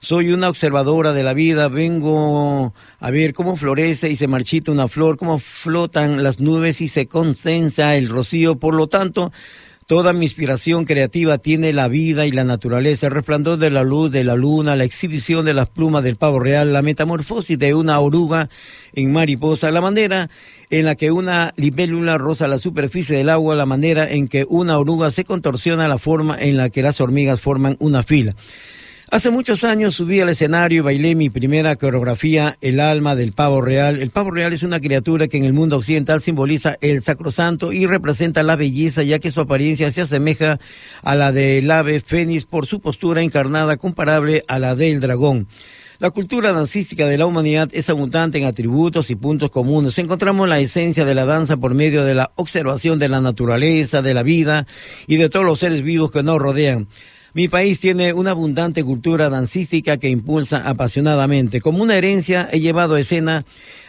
soy 0.00 0.32
una 0.32 0.48
observadora 0.48 1.12
de 1.12 1.22
la 1.22 1.32
vida, 1.32 1.68
vengo 1.68 2.74
a 2.98 3.10
ver 3.10 3.34
cómo 3.34 3.56
florece 3.56 4.10
y 4.10 4.16
se 4.16 4.28
marchita 4.28 4.72
una 4.72 4.88
flor, 4.88 5.16
cómo 5.16 5.38
flotan 5.38 6.22
las 6.22 6.40
nubes 6.40 6.80
y 6.80 6.88
se 6.88 7.06
concentra 7.06 7.96
el 7.96 8.08
rocío. 8.08 8.56
Por 8.56 8.74
lo 8.74 8.88
tanto, 8.88 9.32
Toda 9.86 10.14
mi 10.14 10.24
inspiración 10.24 10.86
creativa 10.86 11.36
tiene 11.36 11.74
la 11.74 11.88
vida 11.88 12.24
y 12.24 12.30
la 12.30 12.44
naturaleza, 12.44 13.08
el 13.08 13.12
resplandor 13.12 13.58
de 13.58 13.70
la 13.70 13.82
luz 13.82 14.10
de 14.10 14.24
la 14.24 14.34
luna, 14.34 14.76
la 14.76 14.84
exhibición 14.84 15.44
de 15.44 15.52
las 15.52 15.68
plumas 15.68 16.02
del 16.02 16.16
pavo 16.16 16.40
real, 16.40 16.72
la 16.72 16.80
metamorfosis 16.80 17.58
de 17.58 17.74
una 17.74 18.00
oruga 18.00 18.48
en 18.94 19.12
mariposa, 19.12 19.70
la 19.70 19.82
manera 19.82 20.30
en 20.70 20.86
la 20.86 20.94
que 20.94 21.10
una 21.10 21.52
libélula 21.56 22.16
roza 22.16 22.48
la 22.48 22.58
superficie 22.58 23.14
del 23.14 23.28
agua, 23.28 23.56
la 23.56 23.66
manera 23.66 24.10
en 24.10 24.26
que 24.26 24.46
una 24.48 24.78
oruga 24.78 25.10
se 25.10 25.26
contorsiona, 25.26 25.86
la 25.86 25.98
forma 25.98 26.40
en 26.40 26.56
la 26.56 26.70
que 26.70 26.80
las 26.80 27.02
hormigas 27.02 27.42
forman 27.42 27.76
una 27.78 28.02
fila. 28.02 28.34
Hace 29.10 29.30
muchos 29.30 29.64
años 29.64 29.94
subí 29.94 30.20
al 30.20 30.30
escenario 30.30 30.78
y 30.78 30.80
bailé 30.80 31.14
mi 31.14 31.28
primera 31.28 31.76
coreografía, 31.76 32.56
El 32.62 32.80
alma 32.80 33.14
del 33.14 33.32
pavo 33.32 33.60
real. 33.60 34.00
El 34.00 34.08
pavo 34.08 34.30
real 34.30 34.54
es 34.54 34.62
una 34.62 34.80
criatura 34.80 35.28
que 35.28 35.36
en 35.36 35.44
el 35.44 35.52
mundo 35.52 35.76
occidental 35.76 36.22
simboliza 36.22 36.78
el 36.80 37.02
sacrosanto 37.02 37.72
y 37.72 37.86
representa 37.86 38.42
la 38.42 38.56
belleza, 38.56 39.02
ya 39.02 39.18
que 39.18 39.30
su 39.30 39.42
apariencia 39.42 39.90
se 39.90 40.00
asemeja 40.00 40.58
a 41.02 41.14
la 41.16 41.32
del 41.32 41.70
ave 41.70 42.00
fénix 42.00 42.46
por 42.46 42.66
su 42.66 42.80
postura 42.80 43.20
encarnada 43.20 43.76
comparable 43.76 44.42
a 44.48 44.58
la 44.58 44.74
del 44.74 45.00
dragón. 45.00 45.48
La 45.98 46.10
cultura 46.10 46.52
dancística 46.52 47.06
de 47.06 47.18
la 47.18 47.26
humanidad 47.26 47.68
es 47.72 47.90
abundante 47.90 48.38
en 48.38 48.46
atributos 48.46 49.10
y 49.10 49.16
puntos 49.16 49.50
comunes. 49.50 49.98
Encontramos 49.98 50.48
la 50.48 50.60
esencia 50.60 51.04
de 51.04 51.14
la 51.14 51.26
danza 51.26 51.58
por 51.58 51.74
medio 51.74 52.04
de 52.04 52.14
la 52.14 52.32
observación 52.36 52.98
de 52.98 53.08
la 53.08 53.20
naturaleza, 53.20 54.00
de 54.00 54.14
la 54.14 54.22
vida 54.22 54.66
y 55.06 55.16
de 55.16 55.28
todos 55.28 55.44
los 55.44 55.60
seres 55.60 55.82
vivos 55.82 56.10
que 56.10 56.22
nos 56.22 56.38
rodean. 56.38 56.88
Mi 57.34 57.48
país 57.48 57.80
tiene 57.80 58.12
una 58.12 58.30
abundante 58.30 58.84
cultura 58.84 59.28
dancística 59.28 59.96
que 59.96 60.08
impulsa 60.08 60.68
apasionadamente. 60.68 61.60
Como 61.60 61.82
una 61.82 61.96
herencia 61.96 62.48
he 62.52 62.60
llevado 62.60 62.94
a 62.94 63.00
escena 63.00 63.44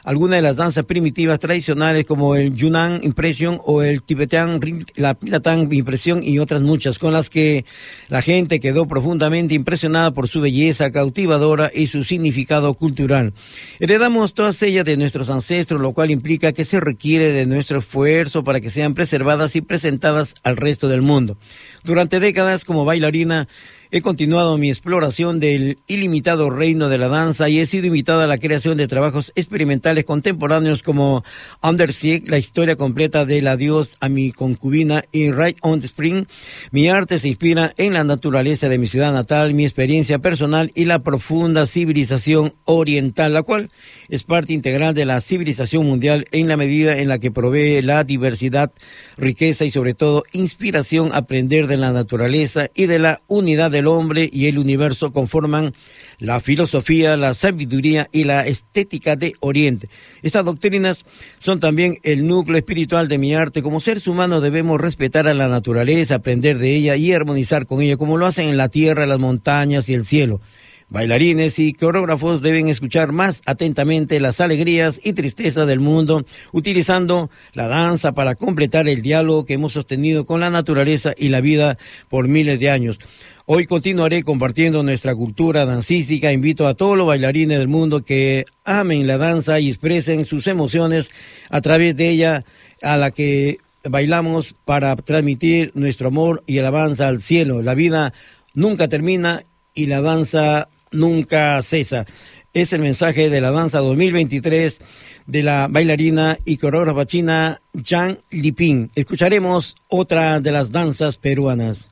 algunas 0.05 0.37
de 0.37 0.43
las 0.43 0.55
danzas 0.55 0.85
primitivas 0.85 1.39
tradicionales 1.39 2.05
como 2.05 2.35
el 2.35 2.55
Yunnan 2.55 3.03
Impression 3.03 3.59
o 3.65 3.81
el 3.81 4.03
Tibetan, 4.03 4.61
la 4.95 5.15
Pilatán 5.15 5.67
Impresión 5.73 6.23
y 6.23 6.37
otras 6.37 6.61
muchas 6.61 6.99
con 6.99 7.11
las 7.11 7.31
que 7.31 7.65
la 8.07 8.21
gente 8.21 8.59
quedó 8.59 8.87
profundamente 8.87 9.55
impresionada 9.55 10.11
por 10.11 10.27
su 10.27 10.41
belleza 10.41 10.91
cautivadora 10.91 11.71
y 11.73 11.87
su 11.87 12.03
significado 12.03 12.75
cultural. 12.75 13.33
Heredamos 13.79 14.35
todas 14.35 14.61
ellas 14.61 14.85
de 14.85 14.95
nuestros 14.95 15.31
ancestros, 15.31 15.81
lo 15.81 15.91
cual 15.93 16.11
implica 16.11 16.53
que 16.53 16.65
se 16.65 16.79
requiere 16.79 17.31
de 17.31 17.47
nuestro 17.47 17.79
esfuerzo 17.79 18.43
para 18.43 18.61
que 18.61 18.69
sean 18.69 18.93
preservadas 18.93 19.55
y 19.55 19.61
presentadas 19.61 20.35
al 20.43 20.55
resto 20.55 20.87
del 20.87 21.01
mundo. 21.01 21.35
Durante 21.83 22.19
décadas 22.19 22.63
como 22.63 22.85
bailarina 22.85 23.47
he 23.91 24.01
continuado 24.01 24.57
mi 24.57 24.69
exploración 24.69 25.39
del 25.39 25.77
ilimitado 25.87 26.49
reino 26.49 26.89
de 26.89 26.97
la 26.97 27.07
danza 27.07 27.49
y 27.49 27.59
he 27.59 27.65
sido 27.65 27.87
invitada 27.87 28.23
a 28.23 28.27
la 28.27 28.37
creación 28.37 28.77
de 28.77 28.87
trabajos 28.87 29.31
experimentales 29.35 30.05
contemporáneos 30.05 30.81
como 30.81 31.23
Under 31.61 31.93
Siege, 31.93 32.25
la 32.27 32.37
historia 32.37 32.75
completa 32.75 33.25
del 33.25 33.47
adiós 33.47 33.93
a 33.99 34.09
mi 34.09 34.31
concubina 34.31 35.05
y 35.11 35.31
Right 35.31 35.57
on 35.61 35.79
Spring. 35.83 36.25
Mi 36.71 36.89
arte 36.89 37.19
se 37.19 37.27
inspira 37.27 37.73
en 37.77 37.93
la 37.93 38.03
naturaleza 38.03 38.69
de 38.69 38.77
mi 38.77 38.87
ciudad 38.87 39.13
natal, 39.13 39.53
mi 39.53 39.65
experiencia 39.65 40.19
personal 40.19 40.71
y 40.75 40.85
la 40.85 40.99
profunda 40.99 41.67
civilización 41.67 42.53
oriental, 42.65 43.33
la 43.33 43.43
cual 43.43 43.69
es 44.09 44.23
parte 44.23 44.53
integral 44.53 44.93
de 44.93 45.05
la 45.05 45.21
civilización 45.21 45.85
mundial 45.85 46.27
en 46.31 46.47
la 46.47 46.57
medida 46.57 46.97
en 46.97 47.07
la 47.07 47.19
que 47.19 47.31
provee 47.31 47.81
la 47.81 48.03
diversidad, 48.03 48.71
riqueza 49.17 49.65
y 49.65 49.71
sobre 49.71 49.93
todo 49.93 50.23
inspiración 50.31 51.11
a 51.13 51.17
aprender 51.17 51.67
de 51.67 51.77
la 51.77 51.91
naturaleza 51.91 52.69
y 52.73 52.85
de 52.85 52.99
la 52.99 53.21
unidad 53.27 53.74
del 53.75 53.87
hombre 53.87 54.29
y 54.31 54.45
el 54.47 54.57
universo 54.57 55.11
conforman 55.11 55.73
la 56.17 56.39
filosofía, 56.39 57.17
la 57.17 57.33
sabiduría 57.33 58.07
y 58.11 58.23
la 58.23 58.47
estética 58.47 59.15
de 59.15 59.33
Oriente. 59.41 59.89
Estas 60.23 60.45
doctrinas 60.45 61.03
son 61.39 61.59
también 61.59 61.97
el 62.03 62.25
núcleo 62.25 62.57
espiritual 62.57 63.07
de 63.07 63.17
mi 63.17 63.35
arte. 63.35 63.61
Como 63.61 63.81
seres 63.81 64.07
humanos 64.07 64.41
debemos 64.41 64.79
respetar 64.79 65.27
a 65.27 65.33
la 65.33 65.49
naturaleza, 65.49 66.15
aprender 66.15 66.57
de 66.57 66.73
ella 66.73 66.95
y 66.95 67.11
armonizar 67.11 67.65
con 67.65 67.81
ella, 67.81 67.97
como 67.97 68.17
lo 68.17 68.25
hacen 68.25 68.47
en 68.47 68.57
la 68.57 68.69
tierra, 68.69 69.05
las 69.05 69.19
montañas 69.19 69.89
y 69.89 69.93
el 69.93 70.05
cielo. 70.05 70.39
Bailarines 70.87 71.57
y 71.57 71.73
coreógrafos 71.73 72.43
deben 72.43 72.69
escuchar 72.69 73.11
más 73.11 73.41
atentamente 73.47 74.19
las 74.19 74.39
alegrías 74.39 75.01
y 75.03 75.13
tristezas 75.13 75.67
del 75.67 75.79
mundo, 75.79 76.25
utilizando 76.51 77.31
la 77.53 77.67
danza 77.67 78.11
para 78.11 78.35
completar 78.35 78.87
el 78.87 79.01
diálogo 79.01 79.45
que 79.45 79.55
hemos 79.55 79.73
sostenido 79.73 80.27
con 80.27 80.41
la 80.41 80.51
naturaleza 80.51 81.13
y 81.17 81.29
la 81.29 81.41
vida 81.41 81.79
por 82.07 82.27
miles 82.27 82.59
de 82.59 82.69
años. 82.69 82.99
Hoy 83.47 83.67
continuaré 83.67 84.23
compartiendo 84.23 84.81
nuestra 84.81 85.13
cultura 85.13 85.67
dancística. 85.67 86.31
Invito 86.31 86.65
a 86.65 86.73
todos 86.73 86.97
los 86.97 87.05
bailarines 87.05 87.59
del 87.59 87.67
mundo 87.67 88.03
que 88.03 88.45
amen 88.63 89.05
la 89.05 89.19
danza 89.19 89.59
y 89.59 89.69
expresen 89.69 90.25
sus 90.25 90.47
emociones 90.47 91.11
a 91.51 91.61
través 91.61 91.95
de 91.95 92.09
ella, 92.09 92.43
a 92.81 92.97
la 92.97 93.11
que 93.11 93.59
bailamos 93.83 94.55
para 94.65 94.95
transmitir 94.95 95.69
nuestro 95.75 96.07
amor 96.07 96.41
y 96.47 96.57
alabanza 96.57 97.07
al 97.07 97.21
cielo. 97.21 97.61
La 97.61 97.75
vida 97.75 98.13
nunca 98.55 98.87
termina 98.87 99.43
y 99.75 99.85
la 99.85 100.01
danza 100.01 100.67
nunca 100.91 101.61
cesa. 101.61 102.07
Es 102.51 102.73
el 102.73 102.81
mensaje 102.81 103.29
de 103.29 103.41
la 103.41 103.51
danza 103.51 103.77
2023 103.77 104.79
de 105.27 105.43
la 105.43 105.67
bailarina 105.69 106.39
y 106.45 106.57
coreógrafa 106.57 107.05
china 107.05 107.61
Zhang 107.79 108.17
Liping. 108.31 108.89
Escucharemos 108.95 109.75
otra 109.87 110.39
de 110.39 110.51
las 110.51 110.71
danzas 110.71 111.17
peruanas. 111.17 111.89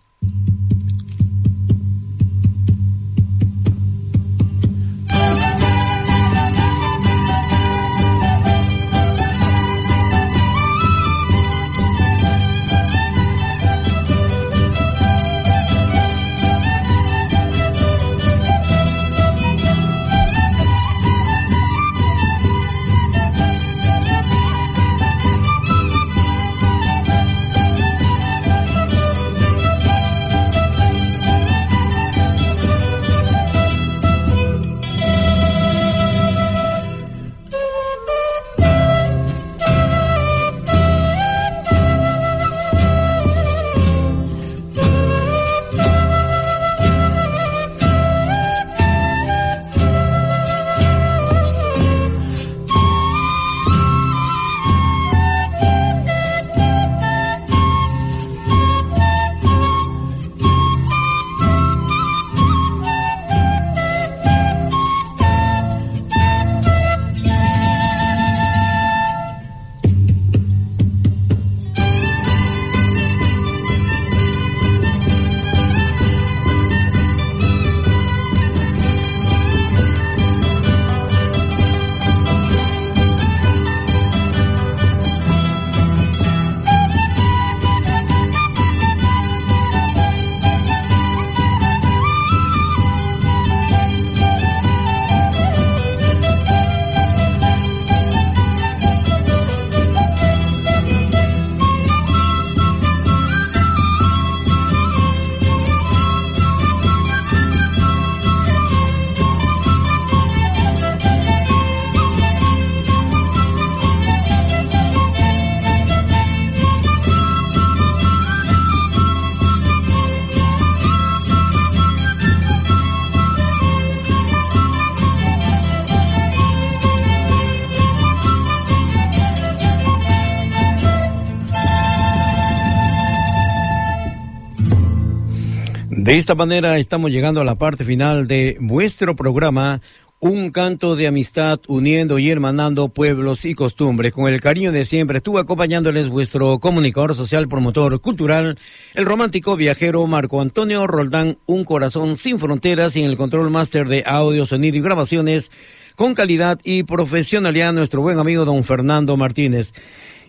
De 136.14 136.20
esta 136.20 136.36
manera 136.36 136.78
estamos 136.78 137.10
llegando 137.10 137.42
a 137.42 137.44
la 137.44 137.56
parte 137.56 137.86
final 137.86 138.28
de 138.28 138.56
vuestro 138.60 139.16
programa 139.16 139.82
un 140.20 140.52
canto 140.52 140.96
de 140.96 141.08
amistad 141.08 141.60
uniendo 141.68 142.20
y 142.20 142.30
hermanando 142.30 142.90
pueblos 142.90 143.46
y 143.46 143.56
costumbres. 143.56 144.14
Con 144.14 144.32
el 144.32 144.40
cariño 144.40 144.72
de 144.72 144.86
siempre 144.86 145.18
estuvo 145.18 145.40
acompañándoles 145.40 146.10
vuestro 146.10 146.60
comunicador 146.60 147.16
social, 147.16 147.48
promotor 147.48 148.00
cultural, 148.00 148.60
el 148.94 149.06
romántico 149.08 149.56
viajero 149.56 150.06
Marco 150.06 150.40
Antonio 150.40 150.86
Roldán, 150.86 151.40
un 151.48 151.66
corazón 151.66 152.16
sin 152.16 152.38
fronteras 152.38 152.96
y 152.96 153.02
en 153.02 153.10
el 153.10 153.18
control 153.18 153.50
máster 153.50 153.88
de 153.88 154.04
audio, 154.06 154.46
sonido 154.46 154.78
y 154.78 154.82
grabaciones 154.82 155.50
con 155.96 156.14
calidad 156.14 156.60
y 156.64 156.84
profesionalidad 156.84 157.74
nuestro 157.74 158.04
buen 158.04 158.20
amigo 158.20 158.46
don 158.46 158.64
Fernando 158.64 159.18
Martínez. 159.18 159.74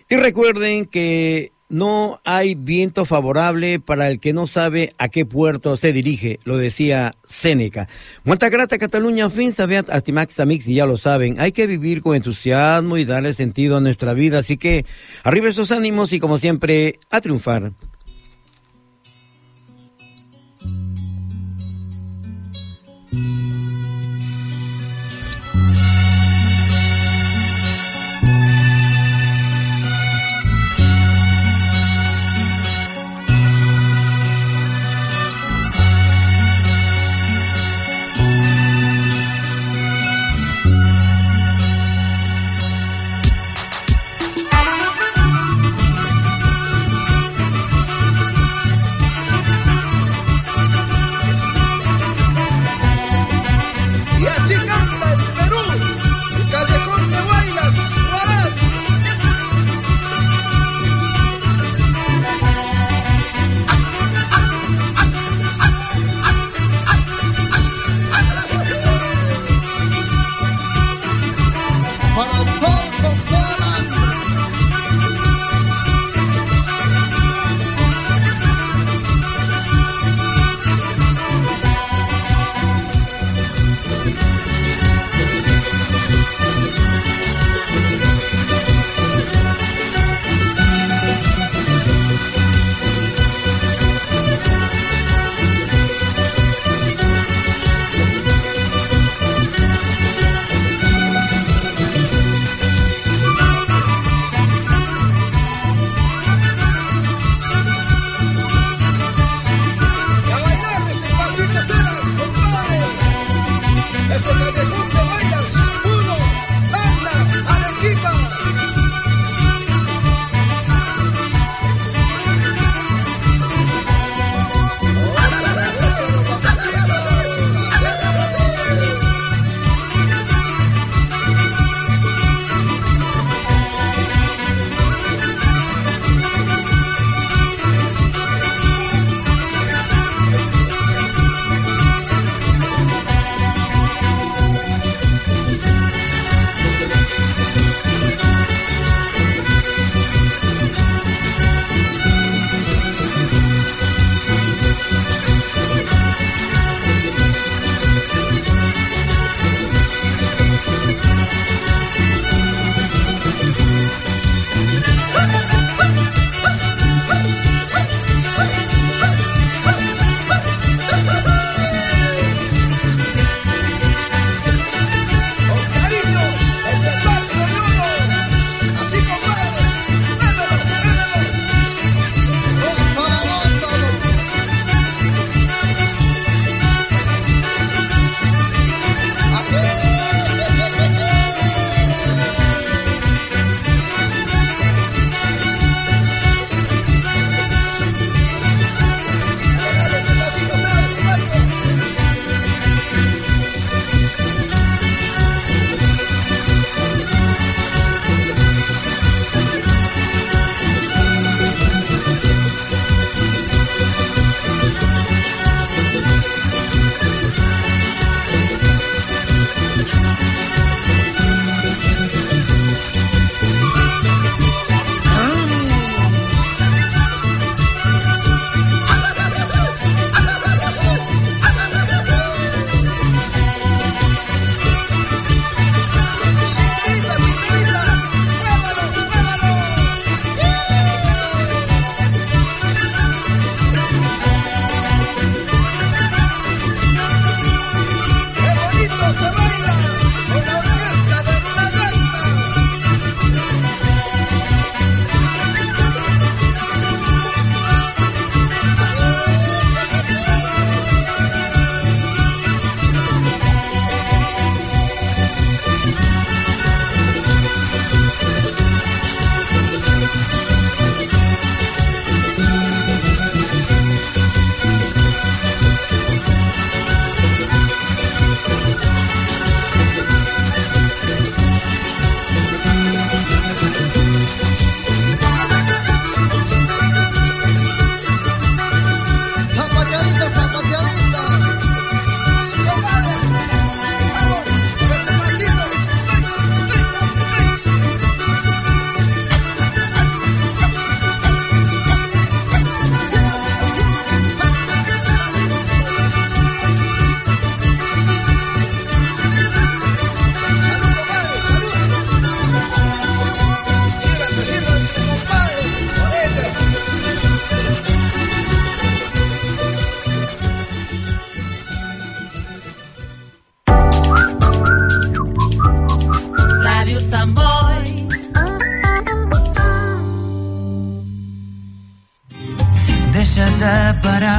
Y 0.09 0.15
recuerden 0.15 0.87
que 0.87 1.51
no 1.69 2.19
hay 2.23 2.55
viento 2.55 3.05
favorable 3.05 3.79
para 3.79 4.09
el 4.09 4.19
que 4.19 4.33
no 4.33 4.47
sabe 4.47 4.93
a 4.97 5.09
qué 5.09 5.25
puerto 5.25 5.77
se 5.77 5.93
dirige, 5.93 6.39
lo 6.43 6.57
decía 6.57 7.15
Séneca. 7.25 7.87
Muerta 8.23 8.49
grata 8.49 8.77
Cataluña, 8.77 9.29
fin 9.29 9.51
sabiat 9.51 9.89
astimax 9.89 10.39
amix, 10.39 10.67
y 10.67 10.75
ya 10.75 10.85
lo 10.85 10.97
saben, 10.97 11.39
hay 11.39 11.51
que 11.51 11.67
vivir 11.67 12.01
con 12.01 12.15
entusiasmo 12.15 12.97
y 12.97 13.05
darle 13.05 13.33
sentido 13.33 13.77
a 13.77 13.81
nuestra 13.81 14.13
vida, 14.13 14.39
así 14.39 14.57
que 14.57 14.85
arriba 15.23 15.49
esos 15.49 15.71
ánimos 15.71 16.13
y 16.13 16.19
como 16.19 16.37
siempre, 16.37 16.99
a 17.09 17.21
triunfar. 17.21 17.71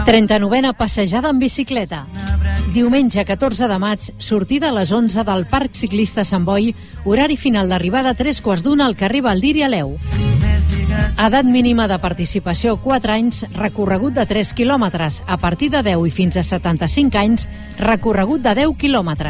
39a 0.07 0.73
passejada 0.75 1.31
en 1.31 1.41
bicicleta. 1.41 2.07
Diumenge 2.73 3.25
14 3.25 3.67
de 3.67 3.79
maig, 3.83 4.05
sortida 4.23 4.69
a 4.69 4.75
les 4.77 4.93
11 4.95 5.25
del 5.27 5.47
Parc 5.51 5.75
Ciclista 5.75 6.23
Sant 6.25 6.45
Boi, 6.47 6.71
horari 7.05 7.35
final 7.37 7.69
d'arribada 7.69 8.13
a 8.15 8.15
tres 8.15 8.39
quarts 8.41 8.63
d'una 8.63 8.87
al 8.87 8.95
carrer 8.95 9.25
Valdir 9.27 9.65
Aleu. 9.67 9.97
Edat 11.17 11.47
mínima 11.51 11.89
de 11.91 11.99
participació 11.99 12.77
4 12.79 13.13
anys, 13.17 13.43
recorregut 13.57 14.15
de 14.15 14.27
3 14.31 14.53
quilòmetres. 14.55 15.25
A 15.27 15.41
partir 15.43 15.73
de 15.75 15.83
10 15.83 16.07
i 16.07 16.15
fins 16.15 16.37
a 16.37 16.45
75 16.47 17.19
anys, 17.19 17.49
recorregut 17.81 18.47
de 18.47 18.55
10 18.63 18.77
quilòmetres. 18.79 19.25